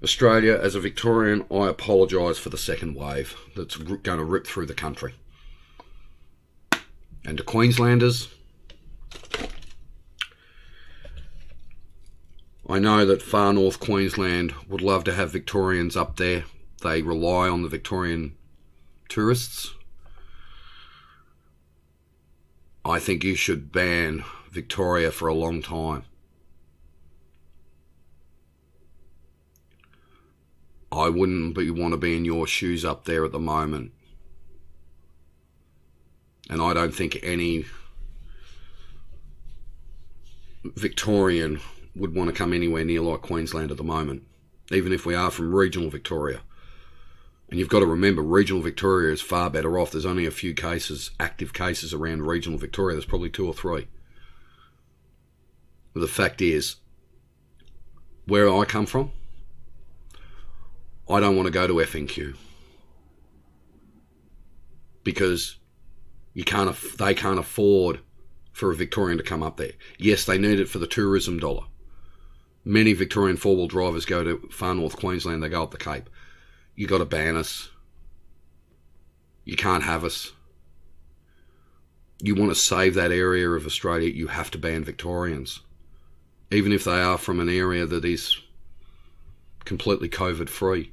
Australia, 0.02 0.58
as 0.60 0.74
a 0.74 0.80
Victorian, 0.80 1.44
I 1.50 1.68
apologise 1.68 2.38
for 2.38 2.50
the 2.50 2.58
second 2.58 2.94
wave 2.94 3.34
that's 3.56 3.76
going 3.76 4.18
to 4.18 4.24
rip 4.24 4.46
through 4.46 4.66
the 4.66 4.74
country. 4.74 5.14
And 7.24 7.38
to 7.38 7.42
Queenslanders, 7.42 8.28
I 12.68 12.78
know 12.78 13.06
that 13.06 13.22
far 13.22 13.52
north 13.52 13.80
Queensland 13.80 14.52
would 14.68 14.82
love 14.82 15.04
to 15.04 15.14
have 15.14 15.32
Victorians 15.32 15.96
up 15.96 16.16
there. 16.16 16.44
They 16.82 17.00
rely 17.00 17.48
on 17.48 17.62
the 17.62 17.68
Victorian 17.68 18.36
tourists. 19.08 19.72
I 22.84 22.98
think 22.98 23.24
you 23.24 23.34
should 23.34 23.72
ban 23.72 24.24
Victoria 24.50 25.10
for 25.10 25.26
a 25.26 25.34
long 25.34 25.62
time. 25.62 26.04
I 30.92 31.08
wouldn't 31.08 31.54
be, 31.54 31.70
want 31.70 31.92
to 31.92 31.98
be 31.98 32.16
in 32.16 32.24
your 32.24 32.46
shoes 32.46 32.84
up 32.84 33.04
there 33.04 33.24
at 33.24 33.32
the 33.32 33.40
moment. 33.40 33.92
And 36.48 36.62
I 36.62 36.74
don't 36.74 36.94
think 36.94 37.18
any 37.22 37.66
Victorian 40.64 41.60
would 41.94 42.14
want 42.14 42.28
to 42.28 42.36
come 42.36 42.52
anywhere 42.52 42.84
near 42.84 43.00
like 43.00 43.22
Queensland 43.22 43.70
at 43.70 43.76
the 43.76 43.84
moment, 43.84 44.22
even 44.70 44.92
if 44.92 45.04
we 45.04 45.14
are 45.14 45.30
from 45.30 45.54
regional 45.54 45.90
Victoria. 45.90 46.40
And 47.48 47.58
you've 47.58 47.68
got 47.68 47.80
to 47.80 47.86
remember, 47.86 48.22
regional 48.22 48.62
Victoria 48.62 49.12
is 49.12 49.20
far 49.20 49.50
better 49.50 49.78
off. 49.78 49.92
There's 49.92 50.06
only 50.06 50.26
a 50.26 50.32
few 50.32 50.52
cases, 50.52 51.12
active 51.20 51.52
cases 51.52 51.94
around 51.94 52.26
regional 52.26 52.58
Victoria. 52.58 52.96
There's 52.96 53.04
probably 53.04 53.30
two 53.30 53.46
or 53.46 53.54
three. 53.54 53.86
But 55.94 56.00
the 56.00 56.08
fact 56.08 56.42
is, 56.42 56.76
where 58.26 58.52
I 58.52 58.64
come 58.64 58.86
from, 58.86 59.12
I 61.08 61.20
don't 61.20 61.36
want 61.36 61.46
to 61.46 61.52
go 61.52 61.66
to 61.66 61.74
FNQ 61.74 62.36
because 65.04 65.56
you 66.34 66.42
can't. 66.44 66.76
They 66.98 67.14
can't 67.14 67.38
afford 67.38 68.00
for 68.52 68.72
a 68.72 68.76
Victorian 68.76 69.18
to 69.18 69.24
come 69.24 69.42
up 69.42 69.56
there. 69.56 69.72
Yes, 69.98 70.24
they 70.24 70.36
need 70.36 70.58
it 70.58 70.68
for 70.68 70.78
the 70.78 70.86
tourism 70.86 71.38
dollar. 71.38 71.64
Many 72.64 72.92
Victorian 72.92 73.36
four 73.36 73.54
wheel 73.54 73.68
drivers 73.68 74.04
go 74.04 74.24
to 74.24 74.48
far 74.50 74.74
north 74.74 74.96
Queensland. 74.96 75.42
They 75.42 75.48
go 75.48 75.62
up 75.62 75.70
the 75.70 75.78
Cape. 75.78 76.10
You 76.74 76.88
got 76.88 76.98
to 76.98 77.04
ban 77.04 77.36
us. 77.36 77.70
You 79.44 79.56
can't 79.56 79.84
have 79.84 80.04
us. 80.04 80.32
You 82.20 82.34
want 82.34 82.50
to 82.50 82.56
save 82.56 82.94
that 82.94 83.12
area 83.12 83.48
of 83.48 83.64
Australia, 83.64 84.10
you 84.10 84.26
have 84.26 84.50
to 84.52 84.58
ban 84.58 84.82
Victorians. 84.82 85.60
Even 86.50 86.72
if 86.72 86.82
they 86.82 87.00
are 87.00 87.18
from 87.18 87.38
an 87.38 87.48
area 87.48 87.86
that 87.86 88.04
is 88.04 88.36
completely 89.64 90.08
COVID 90.08 90.48
free 90.48 90.92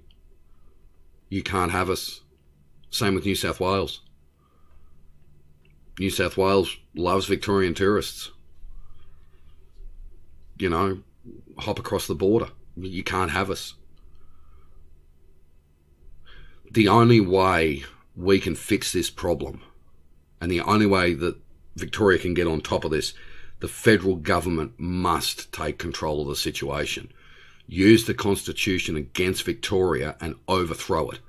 you 1.33 1.41
can't 1.41 1.71
have 1.71 1.89
us. 1.89 2.21
Same 2.91 3.15
with 3.15 3.25
New 3.25 3.33
South 3.33 3.59
Wales. 3.59 4.01
New 5.97 6.11
South 6.11 6.37
Wales 6.37 6.77
loves 6.93 7.25
Victorian 7.25 7.73
tourists. 7.73 8.29
You 10.59 10.69
know, 10.69 10.99
hop 11.57 11.79
across 11.79 12.05
the 12.05 12.13
border. 12.13 12.49
You 12.77 13.03
can't 13.03 13.31
have 13.31 13.49
us. 13.49 13.73
The 16.71 16.87
only 16.87 17.19
way 17.19 17.83
we 18.15 18.39
can 18.39 18.53
fix 18.53 18.93
this 18.93 19.09
problem, 19.09 19.63
and 20.39 20.51
the 20.51 20.61
only 20.61 20.85
way 20.85 21.15
that 21.15 21.37
Victoria 21.75 22.19
can 22.19 22.35
get 22.35 22.45
on 22.45 22.61
top 22.61 22.85
of 22.85 22.91
this, 22.91 23.15
the 23.59 23.67
federal 23.67 24.17
government 24.17 24.73
must 24.77 25.51
take 25.51 25.79
control 25.79 26.21
of 26.21 26.27
the 26.27 26.35
situation 26.35 27.11
use 27.67 28.05
the 28.05 28.13
Constitution 28.13 28.95
against 28.95 29.43
Victoria 29.43 30.15
and 30.19 30.35
overthrow 30.47 31.09
it. 31.09 31.19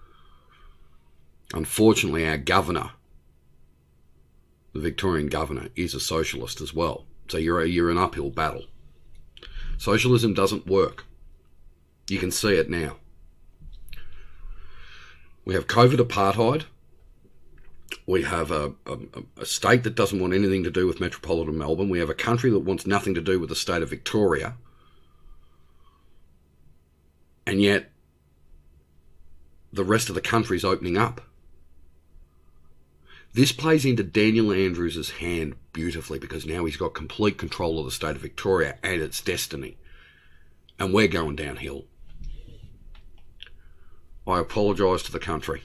Unfortunately, 1.53 2.27
our 2.27 2.39
governor, 2.39 2.91
the 4.73 4.81
Victorian 4.81 5.29
governor, 5.29 5.69
is 5.77 5.95
a 5.95 6.01
socialist 6.01 6.61
as 6.61 6.75
well. 6.75 7.07
So 7.29 7.39
you're, 7.39 7.61
a, 7.61 7.67
you're 7.67 7.91
an 7.91 7.99
uphill 7.99 8.31
battle. 8.31 8.65
Socialism 9.79 10.35
doesn't 10.35 10.67
work. 10.67 11.05
You 12.09 12.19
can 12.19 12.31
see 12.31 12.55
it 12.55 12.69
now. 12.69 12.97
We 15.45 15.55
have 15.55 15.67
COVID 15.67 15.99
apartheid. 15.99 16.65
We 18.07 18.23
have 18.23 18.51
a, 18.51 18.73
a, 18.87 18.99
a, 19.39 19.47
state 19.47 19.85
that 19.85 19.95
doesn't 19.95 20.21
want 20.21 20.35
anything 20.35 20.65
to 20.65 20.71
do 20.71 20.87
with 20.87 21.01
metropolitan 21.01 21.57
Melbourne. 21.57 21.89
We 21.89 21.99
have 22.01 22.11
a 22.11 22.15
country 22.15 22.51
that 22.51 22.61
wants 22.61 22.87
nothing 22.87 23.15
to 23.15 23.21
do 23.21 23.39
with 23.39 23.51
the 23.51 23.57
state 23.57 23.83
of 23.83 23.91
Victoria. 23.91 24.57
And 27.47 27.61
yet, 27.61 27.91
the 29.73 29.85
rest 29.85 30.09
of 30.09 30.15
the 30.15 30.21
country 30.21 30.57
is 30.57 30.65
opening 30.65 30.97
up. 30.97 31.21
This 33.33 33.51
plays 33.51 33.85
into 33.85 34.05
Daniel 34.05 34.53
Andrews' 34.53 35.11
hand 35.11 35.57
beautifully 35.73 36.21
because 36.21 36.47
now 36.47 36.65
he's 36.65 36.77
got 36.77 36.95
complete 36.95 37.37
control 37.37 37.81
of 37.81 37.85
the 37.85 37.91
state 37.91 38.15
of 38.15 38.23
Victoria 38.23 38.79
and 38.83 39.03
its 39.03 39.21
destiny. 39.21 39.77
And 40.79 40.95
we're 40.95 41.09
going 41.09 41.35
downhill. 41.35 41.87
I 44.27 44.39
apologise 44.39 45.03
to 45.03 45.13
the 45.13 45.19
country 45.19 45.63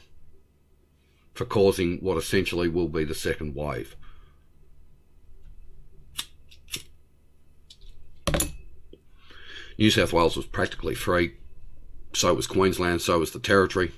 for 1.33 1.45
causing 1.45 1.99
what 1.99 2.17
essentially 2.17 2.67
will 2.67 2.89
be 2.89 3.05
the 3.05 3.15
second 3.15 3.55
wave. 3.55 3.95
New 9.77 9.91
South 9.91 10.11
Wales 10.11 10.35
was 10.35 10.45
practically 10.45 10.93
free 10.93 11.35
So 12.13 12.33
was 12.33 12.47
Queensland, 12.47 13.01
so 13.01 13.19
was 13.19 13.31
the 13.31 13.39
Territory, 13.39 13.91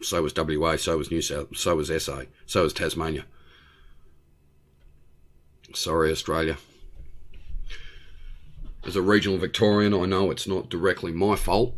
so 0.00 0.22
was 0.22 0.34
WA, 0.34 0.76
so 0.76 0.98
was 0.98 1.10
New 1.10 1.22
South, 1.22 1.56
so 1.56 1.76
was 1.76 1.90
SA, 2.02 2.22
so 2.46 2.62
was 2.62 2.72
Tasmania. 2.72 3.24
Sorry, 5.74 6.10
Australia. 6.10 6.56
As 8.86 8.96
a 8.96 9.02
regional 9.02 9.38
Victorian, 9.38 9.92
I 9.92 10.06
know 10.06 10.30
it's 10.30 10.46
not 10.46 10.70
directly 10.70 11.12
my 11.12 11.36
fault, 11.36 11.74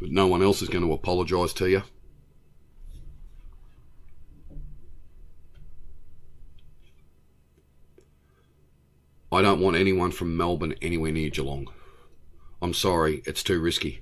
but 0.00 0.10
no 0.10 0.26
one 0.26 0.42
else 0.42 0.62
is 0.62 0.68
going 0.68 0.84
to 0.84 0.92
apologise 0.92 1.52
to 1.54 1.68
you. 1.68 1.82
I 9.32 9.42
don't 9.42 9.60
want 9.60 9.76
anyone 9.76 10.10
from 10.10 10.36
Melbourne 10.36 10.74
anywhere 10.82 11.12
near 11.12 11.30
Geelong. 11.30 11.68
I'm 12.62 12.74
sorry, 12.74 13.22
it's 13.26 13.42
too 13.42 13.60
risky. 13.60 14.00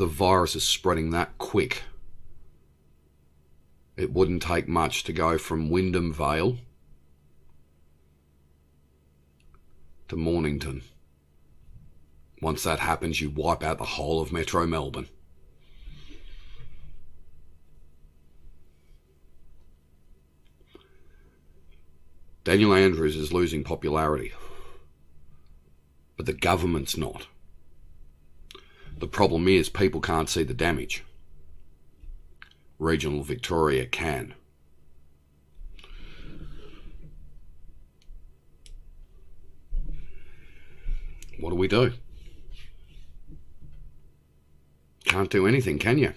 The 0.00 0.06
virus 0.06 0.56
is 0.56 0.64
spreading 0.64 1.10
that 1.10 1.36
quick. 1.36 1.82
It 3.98 4.14
wouldn't 4.14 4.40
take 4.40 4.66
much 4.66 5.04
to 5.04 5.12
go 5.12 5.36
from 5.36 5.68
Wyndham 5.68 6.10
Vale 6.10 6.56
to 10.08 10.16
Mornington. 10.16 10.80
Once 12.40 12.62
that 12.62 12.78
happens, 12.78 13.20
you 13.20 13.28
wipe 13.28 13.62
out 13.62 13.76
the 13.76 13.84
whole 13.84 14.22
of 14.22 14.32
Metro 14.32 14.66
Melbourne. 14.66 15.10
Daniel 22.42 22.72
Andrews 22.72 23.16
is 23.16 23.34
losing 23.34 23.62
popularity, 23.62 24.32
but 26.16 26.24
the 26.24 26.32
government's 26.32 26.96
not. 26.96 27.26
The 29.00 29.08
problem 29.08 29.48
is 29.48 29.68
people 29.68 30.00
can't 30.00 30.28
see 30.28 30.44
the 30.44 30.54
damage. 30.54 31.04
Regional 32.78 33.22
Victoria 33.22 33.86
can. 33.86 34.34
What 41.40 41.50
do 41.50 41.56
we 41.56 41.66
do? 41.66 41.92
Can't 45.04 45.30
do 45.30 45.46
anything, 45.46 45.78
can 45.78 45.98
you? 45.98 46.12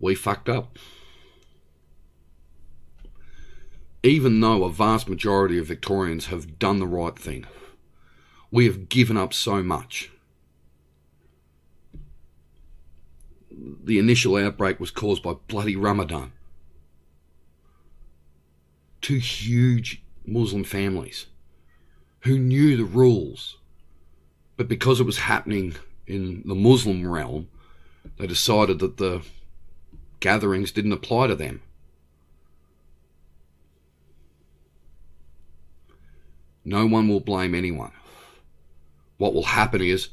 we 0.00 0.14
fucked 0.14 0.48
up. 0.48 0.78
Even 4.02 4.40
though 4.40 4.64
a 4.64 4.70
vast 4.70 5.08
majority 5.08 5.58
of 5.58 5.66
Victorians 5.66 6.26
have 6.26 6.58
done 6.58 6.78
the 6.78 6.86
right 6.86 7.18
thing, 7.18 7.46
we 8.50 8.64
have 8.64 8.88
given 8.88 9.16
up 9.16 9.34
so 9.34 9.62
much. 9.62 10.10
The 13.50 13.98
initial 13.98 14.36
outbreak 14.36 14.80
was 14.80 14.90
caused 14.90 15.22
by 15.22 15.34
bloody 15.48 15.76
Ramadan. 15.76 16.32
Two 19.02 19.18
huge 19.18 20.02
Muslim 20.24 20.64
families 20.64 21.26
who 22.20 22.38
knew 22.38 22.76
the 22.76 22.84
rules, 22.84 23.58
but 24.56 24.68
because 24.68 25.00
it 25.00 25.06
was 25.06 25.18
happening 25.18 25.74
in 26.06 26.42
the 26.44 26.54
Muslim 26.54 27.06
realm, 27.06 27.48
they 28.16 28.26
decided 28.26 28.78
that 28.78 28.96
the 28.96 29.22
gatherings 30.20 30.72
didn't 30.72 30.92
apply 30.92 31.26
to 31.26 31.34
them. 31.34 31.62
No 36.64 36.86
one 36.86 37.08
will 37.08 37.20
blame 37.20 37.54
anyone. 37.54 37.92
What 39.16 39.34
will 39.34 39.44
happen 39.44 39.80
is 39.82 40.08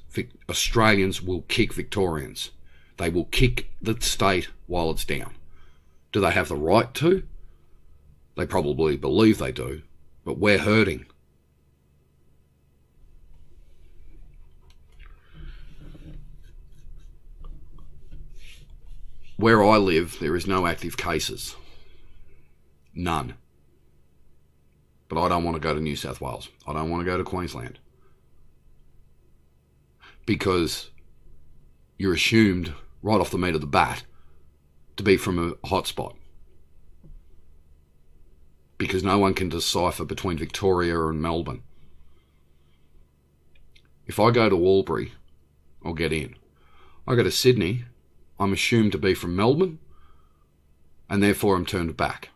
Australians 0.50 1.22
will 1.22 1.42
kick 1.44 1.74
Victorians. 1.74 2.52
They 2.98 3.10
will 3.10 3.26
kick 3.26 3.70
the 3.82 3.96
state 4.02 4.50
while 4.66 4.92
it's 4.92 5.06
down. 5.06 5.36
Do 6.12 6.20
they 6.20 6.32
have 6.32 6.50
the 6.50 6.56
right 6.56 6.94
to? 6.96 7.24
They 8.36 8.46
probably 8.46 8.98
believe 8.98 9.38
they 9.38 9.52
do, 9.52 9.82
but 10.26 10.38
we're 10.38 10.58
hurting. 10.58 11.06
Where 19.38 19.64
I 19.64 19.78
live, 19.78 20.18
there 20.20 20.36
is 20.36 20.48
no 20.48 20.66
active 20.66 20.98
cases. 20.98 21.56
None. 22.94 23.36
But 25.10 25.22
I 25.22 25.30
don't 25.30 25.44
want 25.44 25.56
to 25.56 25.62
go 25.62 25.74
to 25.74 25.80
New 25.80 25.96
South 25.96 26.20
Wales. 26.20 26.50
I 26.68 26.74
don't 26.74 26.90
want 26.90 27.02
to 27.02 27.06
go 27.06 27.18
to 27.18 27.24
Queensland. 27.24 27.80
Because 30.26 30.92
you're 31.98 32.14
assumed 32.14 32.74
right 33.02 33.20
off 33.20 33.32
the 33.32 33.38
meat 33.38 33.56
of 33.56 33.62
the 33.62 33.68
bat 33.68 34.04
to 34.98 35.04
be 35.04 35.16
from 35.18 35.40
a 35.40 35.68
hotspot. 35.68 36.16
Because 38.78 39.04
no 39.04 39.18
one 39.18 39.34
can 39.34 39.50
decipher 39.50 40.06
between 40.06 40.38
Victoria 40.38 41.08
and 41.08 41.22
Melbourne. 41.22 41.64
If 44.06 44.20
I 44.20 44.32
go 44.32 44.50
to 44.50 44.68
Albury, 44.68 45.14
I'll 45.84 45.94
get 45.94 46.14
in. 46.14 46.36
I 47.08 47.16
go 47.16 47.24
to 47.24 47.32
Sydney, 47.32 47.86
I'm 48.40 48.54
assumed 48.54 48.92
to 48.92 48.98
be 48.98 49.14
from 49.14 49.36
Melbourne, 49.36 49.80
and 51.10 51.24
therefore 51.24 51.56
I'm 51.56 51.66
turned 51.66 51.96
back. 51.98 52.30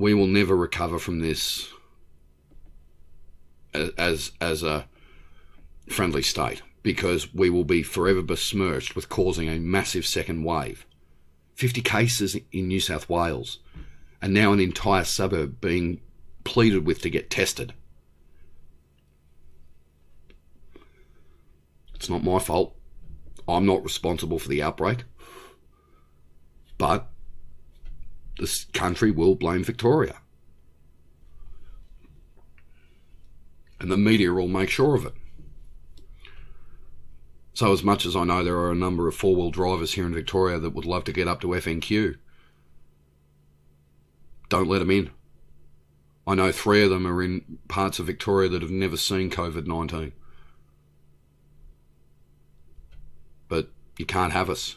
We 0.00 0.14
will 0.14 0.26
never 0.26 0.56
recover 0.56 0.98
from 0.98 1.18
this 1.18 1.68
as 3.74 4.32
as 4.40 4.62
a 4.62 4.88
friendly 5.90 6.22
state 6.22 6.62
because 6.82 7.34
we 7.34 7.50
will 7.50 7.64
be 7.64 7.82
forever 7.82 8.22
besmirched 8.22 8.96
with 8.96 9.10
causing 9.10 9.50
a 9.50 9.60
massive 9.60 10.06
second 10.06 10.42
wave. 10.42 10.86
50 11.52 11.82
cases 11.82 12.34
in 12.50 12.68
New 12.68 12.80
South 12.80 13.10
Wales, 13.10 13.58
and 14.22 14.32
now 14.32 14.54
an 14.54 14.60
entire 14.60 15.04
suburb 15.04 15.60
being 15.60 16.00
pleaded 16.44 16.86
with 16.86 17.02
to 17.02 17.10
get 17.10 17.28
tested. 17.28 17.74
It's 21.94 22.08
not 22.08 22.24
my 22.24 22.38
fault. 22.38 22.74
I'm 23.46 23.66
not 23.66 23.84
responsible 23.84 24.38
for 24.38 24.48
the 24.48 24.62
outbreak. 24.62 25.04
But 26.78 27.06
this 28.38 28.64
country 28.72 29.10
will 29.10 29.34
blame 29.34 29.64
Victoria. 29.64 30.16
And 33.78 33.90
the 33.90 33.96
media 33.96 34.32
will 34.32 34.48
make 34.48 34.70
sure 34.70 34.94
of 34.94 35.06
it. 35.06 35.14
So, 37.54 37.72
as 37.72 37.82
much 37.82 38.06
as 38.06 38.14
I 38.14 38.24
know 38.24 38.44
there 38.44 38.56
are 38.56 38.70
a 38.70 38.76
number 38.76 39.08
of 39.08 39.14
four 39.14 39.34
wheel 39.34 39.50
drivers 39.50 39.92
here 39.94 40.06
in 40.06 40.14
Victoria 40.14 40.58
that 40.58 40.70
would 40.70 40.86
love 40.86 41.04
to 41.04 41.12
get 41.12 41.28
up 41.28 41.40
to 41.40 41.48
FNQ, 41.48 42.16
don't 44.48 44.68
let 44.68 44.78
them 44.78 44.90
in. 44.90 45.10
I 46.26 46.34
know 46.34 46.52
three 46.52 46.82
of 46.84 46.90
them 46.90 47.06
are 47.06 47.22
in 47.22 47.58
parts 47.68 47.98
of 47.98 48.06
Victoria 48.06 48.48
that 48.50 48.62
have 48.62 48.70
never 48.70 48.96
seen 48.96 49.30
COVID 49.30 49.66
19. 49.66 50.12
But 53.48 53.70
You 53.98 54.06
can't 54.06 54.32
have 54.32 54.48
us. 54.48 54.76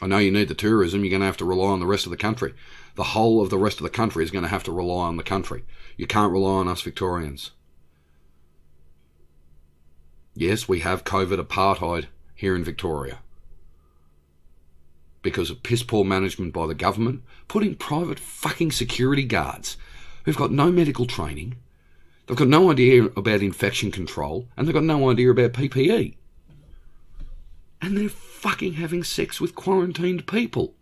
I 0.00 0.06
know 0.06 0.18
you 0.18 0.30
need 0.30 0.48
the 0.48 0.54
tourism, 0.54 1.02
you're 1.02 1.10
going 1.10 1.20
to 1.20 1.26
have 1.26 1.36
to 1.38 1.44
rely 1.44 1.70
on 1.70 1.80
the 1.80 1.86
rest 1.86 2.06
of 2.06 2.10
the 2.10 2.16
country. 2.16 2.54
The 2.94 3.02
whole 3.02 3.42
of 3.42 3.50
the 3.50 3.58
rest 3.58 3.78
of 3.78 3.82
the 3.82 3.90
country 3.90 4.22
is 4.22 4.30
going 4.30 4.44
to 4.44 4.50
have 4.50 4.62
to 4.64 4.72
rely 4.72 5.06
on 5.06 5.16
the 5.16 5.24
country. 5.24 5.64
You 5.96 6.06
can't 6.06 6.32
rely 6.32 6.52
on 6.52 6.68
us 6.68 6.82
Victorians. 6.82 7.50
Yes, 10.34 10.68
we 10.68 10.80
have 10.80 11.02
COVID 11.02 11.42
apartheid 11.44 12.06
here 12.34 12.54
in 12.54 12.62
Victoria. 12.62 13.18
Because 15.20 15.50
of 15.50 15.64
piss 15.64 15.82
poor 15.82 16.04
management 16.04 16.52
by 16.52 16.68
the 16.68 16.74
government, 16.74 17.22
putting 17.48 17.74
private 17.74 18.20
fucking 18.20 18.70
security 18.70 19.24
guards 19.24 19.76
who've 20.24 20.36
got 20.36 20.52
no 20.52 20.70
medical 20.70 21.06
training, 21.06 21.56
they've 22.26 22.36
got 22.36 22.46
no 22.46 22.70
idea 22.70 23.06
about 23.16 23.42
infection 23.42 23.90
control, 23.90 24.46
and 24.56 24.66
they've 24.68 24.74
got 24.74 24.84
no 24.84 25.10
idea 25.10 25.30
about 25.30 25.54
PPE 25.54 26.17
and 27.80 27.96
they're 27.96 28.08
fucking 28.08 28.74
having 28.74 29.04
sex 29.04 29.40
with 29.40 29.54
quarantined 29.54 30.26
people. 30.26 30.74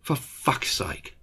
For 0.00 0.16
fuck's 0.16 0.72
sake. 0.72 1.16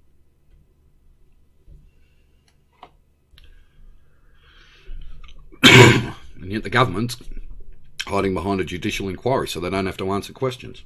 and 5.64 6.14
yet 6.42 6.64
the 6.64 6.70
government's 6.70 7.18
hiding 8.06 8.36
behind 8.36 8.62
a 8.62 8.64
judicial 8.64 9.10
inquiry 9.10 9.48
so 9.48 9.60
they 9.60 9.70
don't 9.70 9.88
have 9.88 9.98
to 9.98 10.12
answer 10.12 10.34
questions. 10.34 10.84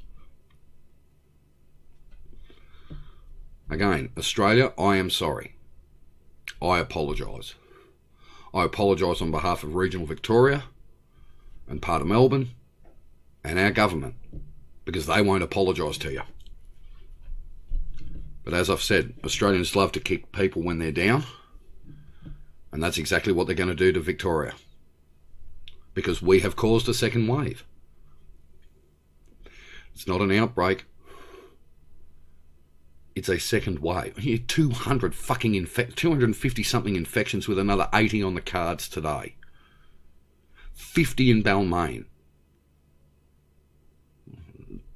Again, 3.69 4.09
Australia, 4.17 4.73
I 4.79 4.95
am 4.95 5.09
sorry. 5.09 5.55
I 6.61 6.79
apologise. 6.79 7.53
I 8.53 8.63
apologise 8.63 9.21
on 9.21 9.31
behalf 9.31 9.63
of 9.63 9.75
regional 9.75 10.07
Victoria 10.07 10.63
and 11.67 11.81
part 11.81 12.01
of 12.01 12.07
Melbourne 12.07 12.49
and 13.43 13.59
our 13.59 13.71
government 13.71 14.15
because 14.85 15.05
they 15.05 15.21
won't 15.21 15.43
apologise 15.43 15.97
to 15.99 16.11
you. 16.11 16.21
But 18.43 18.53
as 18.53 18.69
I've 18.69 18.81
said, 18.81 19.13
Australians 19.23 19.75
love 19.75 19.91
to 19.91 19.99
kick 19.99 20.31
people 20.31 20.63
when 20.63 20.79
they're 20.79 20.91
down. 20.91 21.23
And 22.71 22.81
that's 22.81 22.97
exactly 22.97 23.33
what 23.33 23.47
they're 23.47 23.55
going 23.55 23.69
to 23.69 23.75
do 23.75 23.91
to 23.91 23.99
Victoria. 23.99 24.53
Because 25.93 26.21
we 26.21 26.39
have 26.39 26.55
caused 26.55 26.89
a 26.89 26.93
second 26.93 27.27
wave. 27.27 27.63
It's 29.93 30.07
not 30.07 30.21
an 30.21 30.31
outbreak. 30.31 30.85
It's 33.15 33.29
a 33.29 33.39
second 33.39 33.79
wave. 33.79 34.15
200 34.47 35.13
fucking 35.13 35.55
infect, 35.55 35.97
250 35.97 36.63
something 36.63 36.95
infections 36.95 37.47
with 37.47 37.59
another 37.59 37.89
80 37.93 38.23
on 38.23 38.33
the 38.33 38.41
cards 38.41 38.87
today. 38.87 39.35
50 40.73 41.29
in 41.29 41.43
Balmain. 41.43 42.05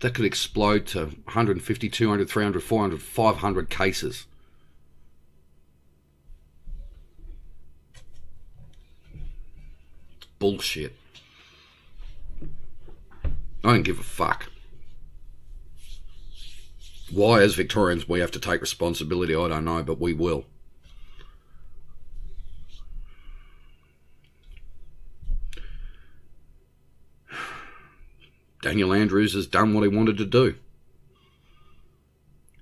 That 0.03 0.13
could 0.13 0.25
explode 0.25 0.85
to 0.87 1.05
150, 1.05 1.87
200, 1.87 2.29
300, 2.29 2.61
400, 2.61 3.01
500 3.01 3.69
cases. 3.69 4.27
bullshit. 10.39 10.97
I 13.23 13.29
don't 13.63 13.83
give 13.83 13.97
a 13.97 14.03
fuck. 14.03 14.47
Why, 17.09 17.41
as 17.41 17.55
Victorians, 17.55 18.09
we 18.09 18.19
have 18.19 18.31
to 18.31 18.41
take 18.41 18.59
responsibility, 18.59 19.33
I 19.33 19.47
don't 19.47 19.63
know, 19.63 19.83
but 19.83 20.01
we 20.01 20.11
will. 20.11 20.43
Daniel 28.63 28.93
Andrews 28.93 29.33
has 29.33 29.45
done 29.45 29.73
what 29.73 29.81
he 29.81 29.89
wanted 29.89 30.17
to 30.17 30.25
do. 30.25 30.55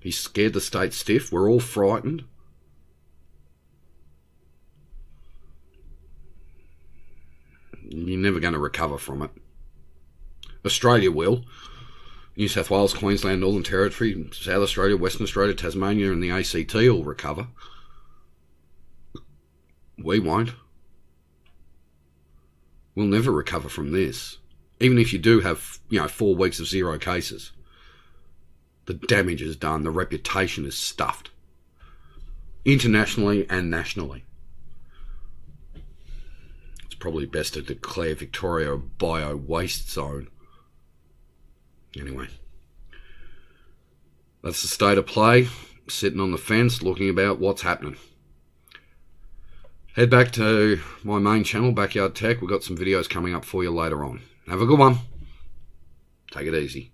He 0.00 0.10
scared 0.10 0.52
the 0.52 0.60
state 0.60 0.92
stiff. 0.92 1.30
We're 1.30 1.48
all 1.48 1.60
frightened. 1.60 2.24
You're 7.88 8.18
never 8.18 8.40
going 8.40 8.54
to 8.54 8.58
recover 8.58 8.98
from 8.98 9.22
it. 9.22 9.30
Australia 10.66 11.12
will. 11.12 11.44
New 12.36 12.48
South 12.48 12.70
Wales, 12.70 12.94
Queensland, 12.94 13.40
Northern 13.40 13.62
Territory, 13.62 14.28
South 14.32 14.62
Australia, 14.62 14.96
Western 14.96 15.22
Australia, 15.22 15.54
Tasmania, 15.54 16.10
and 16.10 16.20
the 16.20 16.32
ACT 16.32 16.74
will 16.74 17.04
recover. 17.04 17.46
We 19.96 20.18
won't. 20.18 20.50
We'll 22.96 23.06
never 23.06 23.30
recover 23.30 23.68
from 23.68 23.92
this 23.92 24.38
even 24.82 24.98
if 24.98 25.12
you 25.12 25.18
do 25.18 25.40
have, 25.40 25.78
you 25.88 26.00
know, 26.00 26.08
four 26.08 26.34
weeks 26.34 26.58
of 26.58 26.66
zero 26.66 26.98
cases, 26.98 27.52
the 28.86 28.94
damage 28.94 29.40
is 29.40 29.56
done, 29.56 29.84
the 29.84 29.90
reputation 29.90 30.66
is 30.66 30.76
stuffed. 30.76 31.30
Internationally 32.64 33.46
and 33.48 33.70
nationally. 33.70 34.24
It's 36.84 36.94
probably 36.96 37.26
best 37.26 37.54
to 37.54 37.62
declare 37.62 38.14
Victoria 38.14 38.72
a 38.72 38.78
bio 38.78 39.36
waste 39.36 39.90
zone. 39.90 40.28
Anyway. 41.98 42.28
That's 44.42 44.62
the 44.62 44.68
state 44.68 44.98
of 44.98 45.06
play, 45.06 45.48
sitting 45.88 46.18
on 46.18 46.32
the 46.32 46.38
fence 46.38 46.82
looking 46.82 47.08
about 47.08 47.38
what's 47.38 47.62
happening. 47.62 47.96
Head 49.94 50.10
back 50.10 50.32
to 50.32 50.80
my 51.04 51.18
main 51.18 51.44
channel, 51.44 51.70
Backyard 51.70 52.16
Tech. 52.16 52.40
We've 52.40 52.50
got 52.50 52.64
some 52.64 52.76
videos 52.76 53.08
coming 53.08 53.34
up 53.34 53.44
for 53.44 53.62
you 53.62 53.70
later 53.70 54.04
on. 54.04 54.22
Have 54.48 54.60
a 54.60 54.66
good 54.66 54.78
one. 54.78 54.98
Take 56.30 56.46
it 56.46 56.54
easy. 56.54 56.91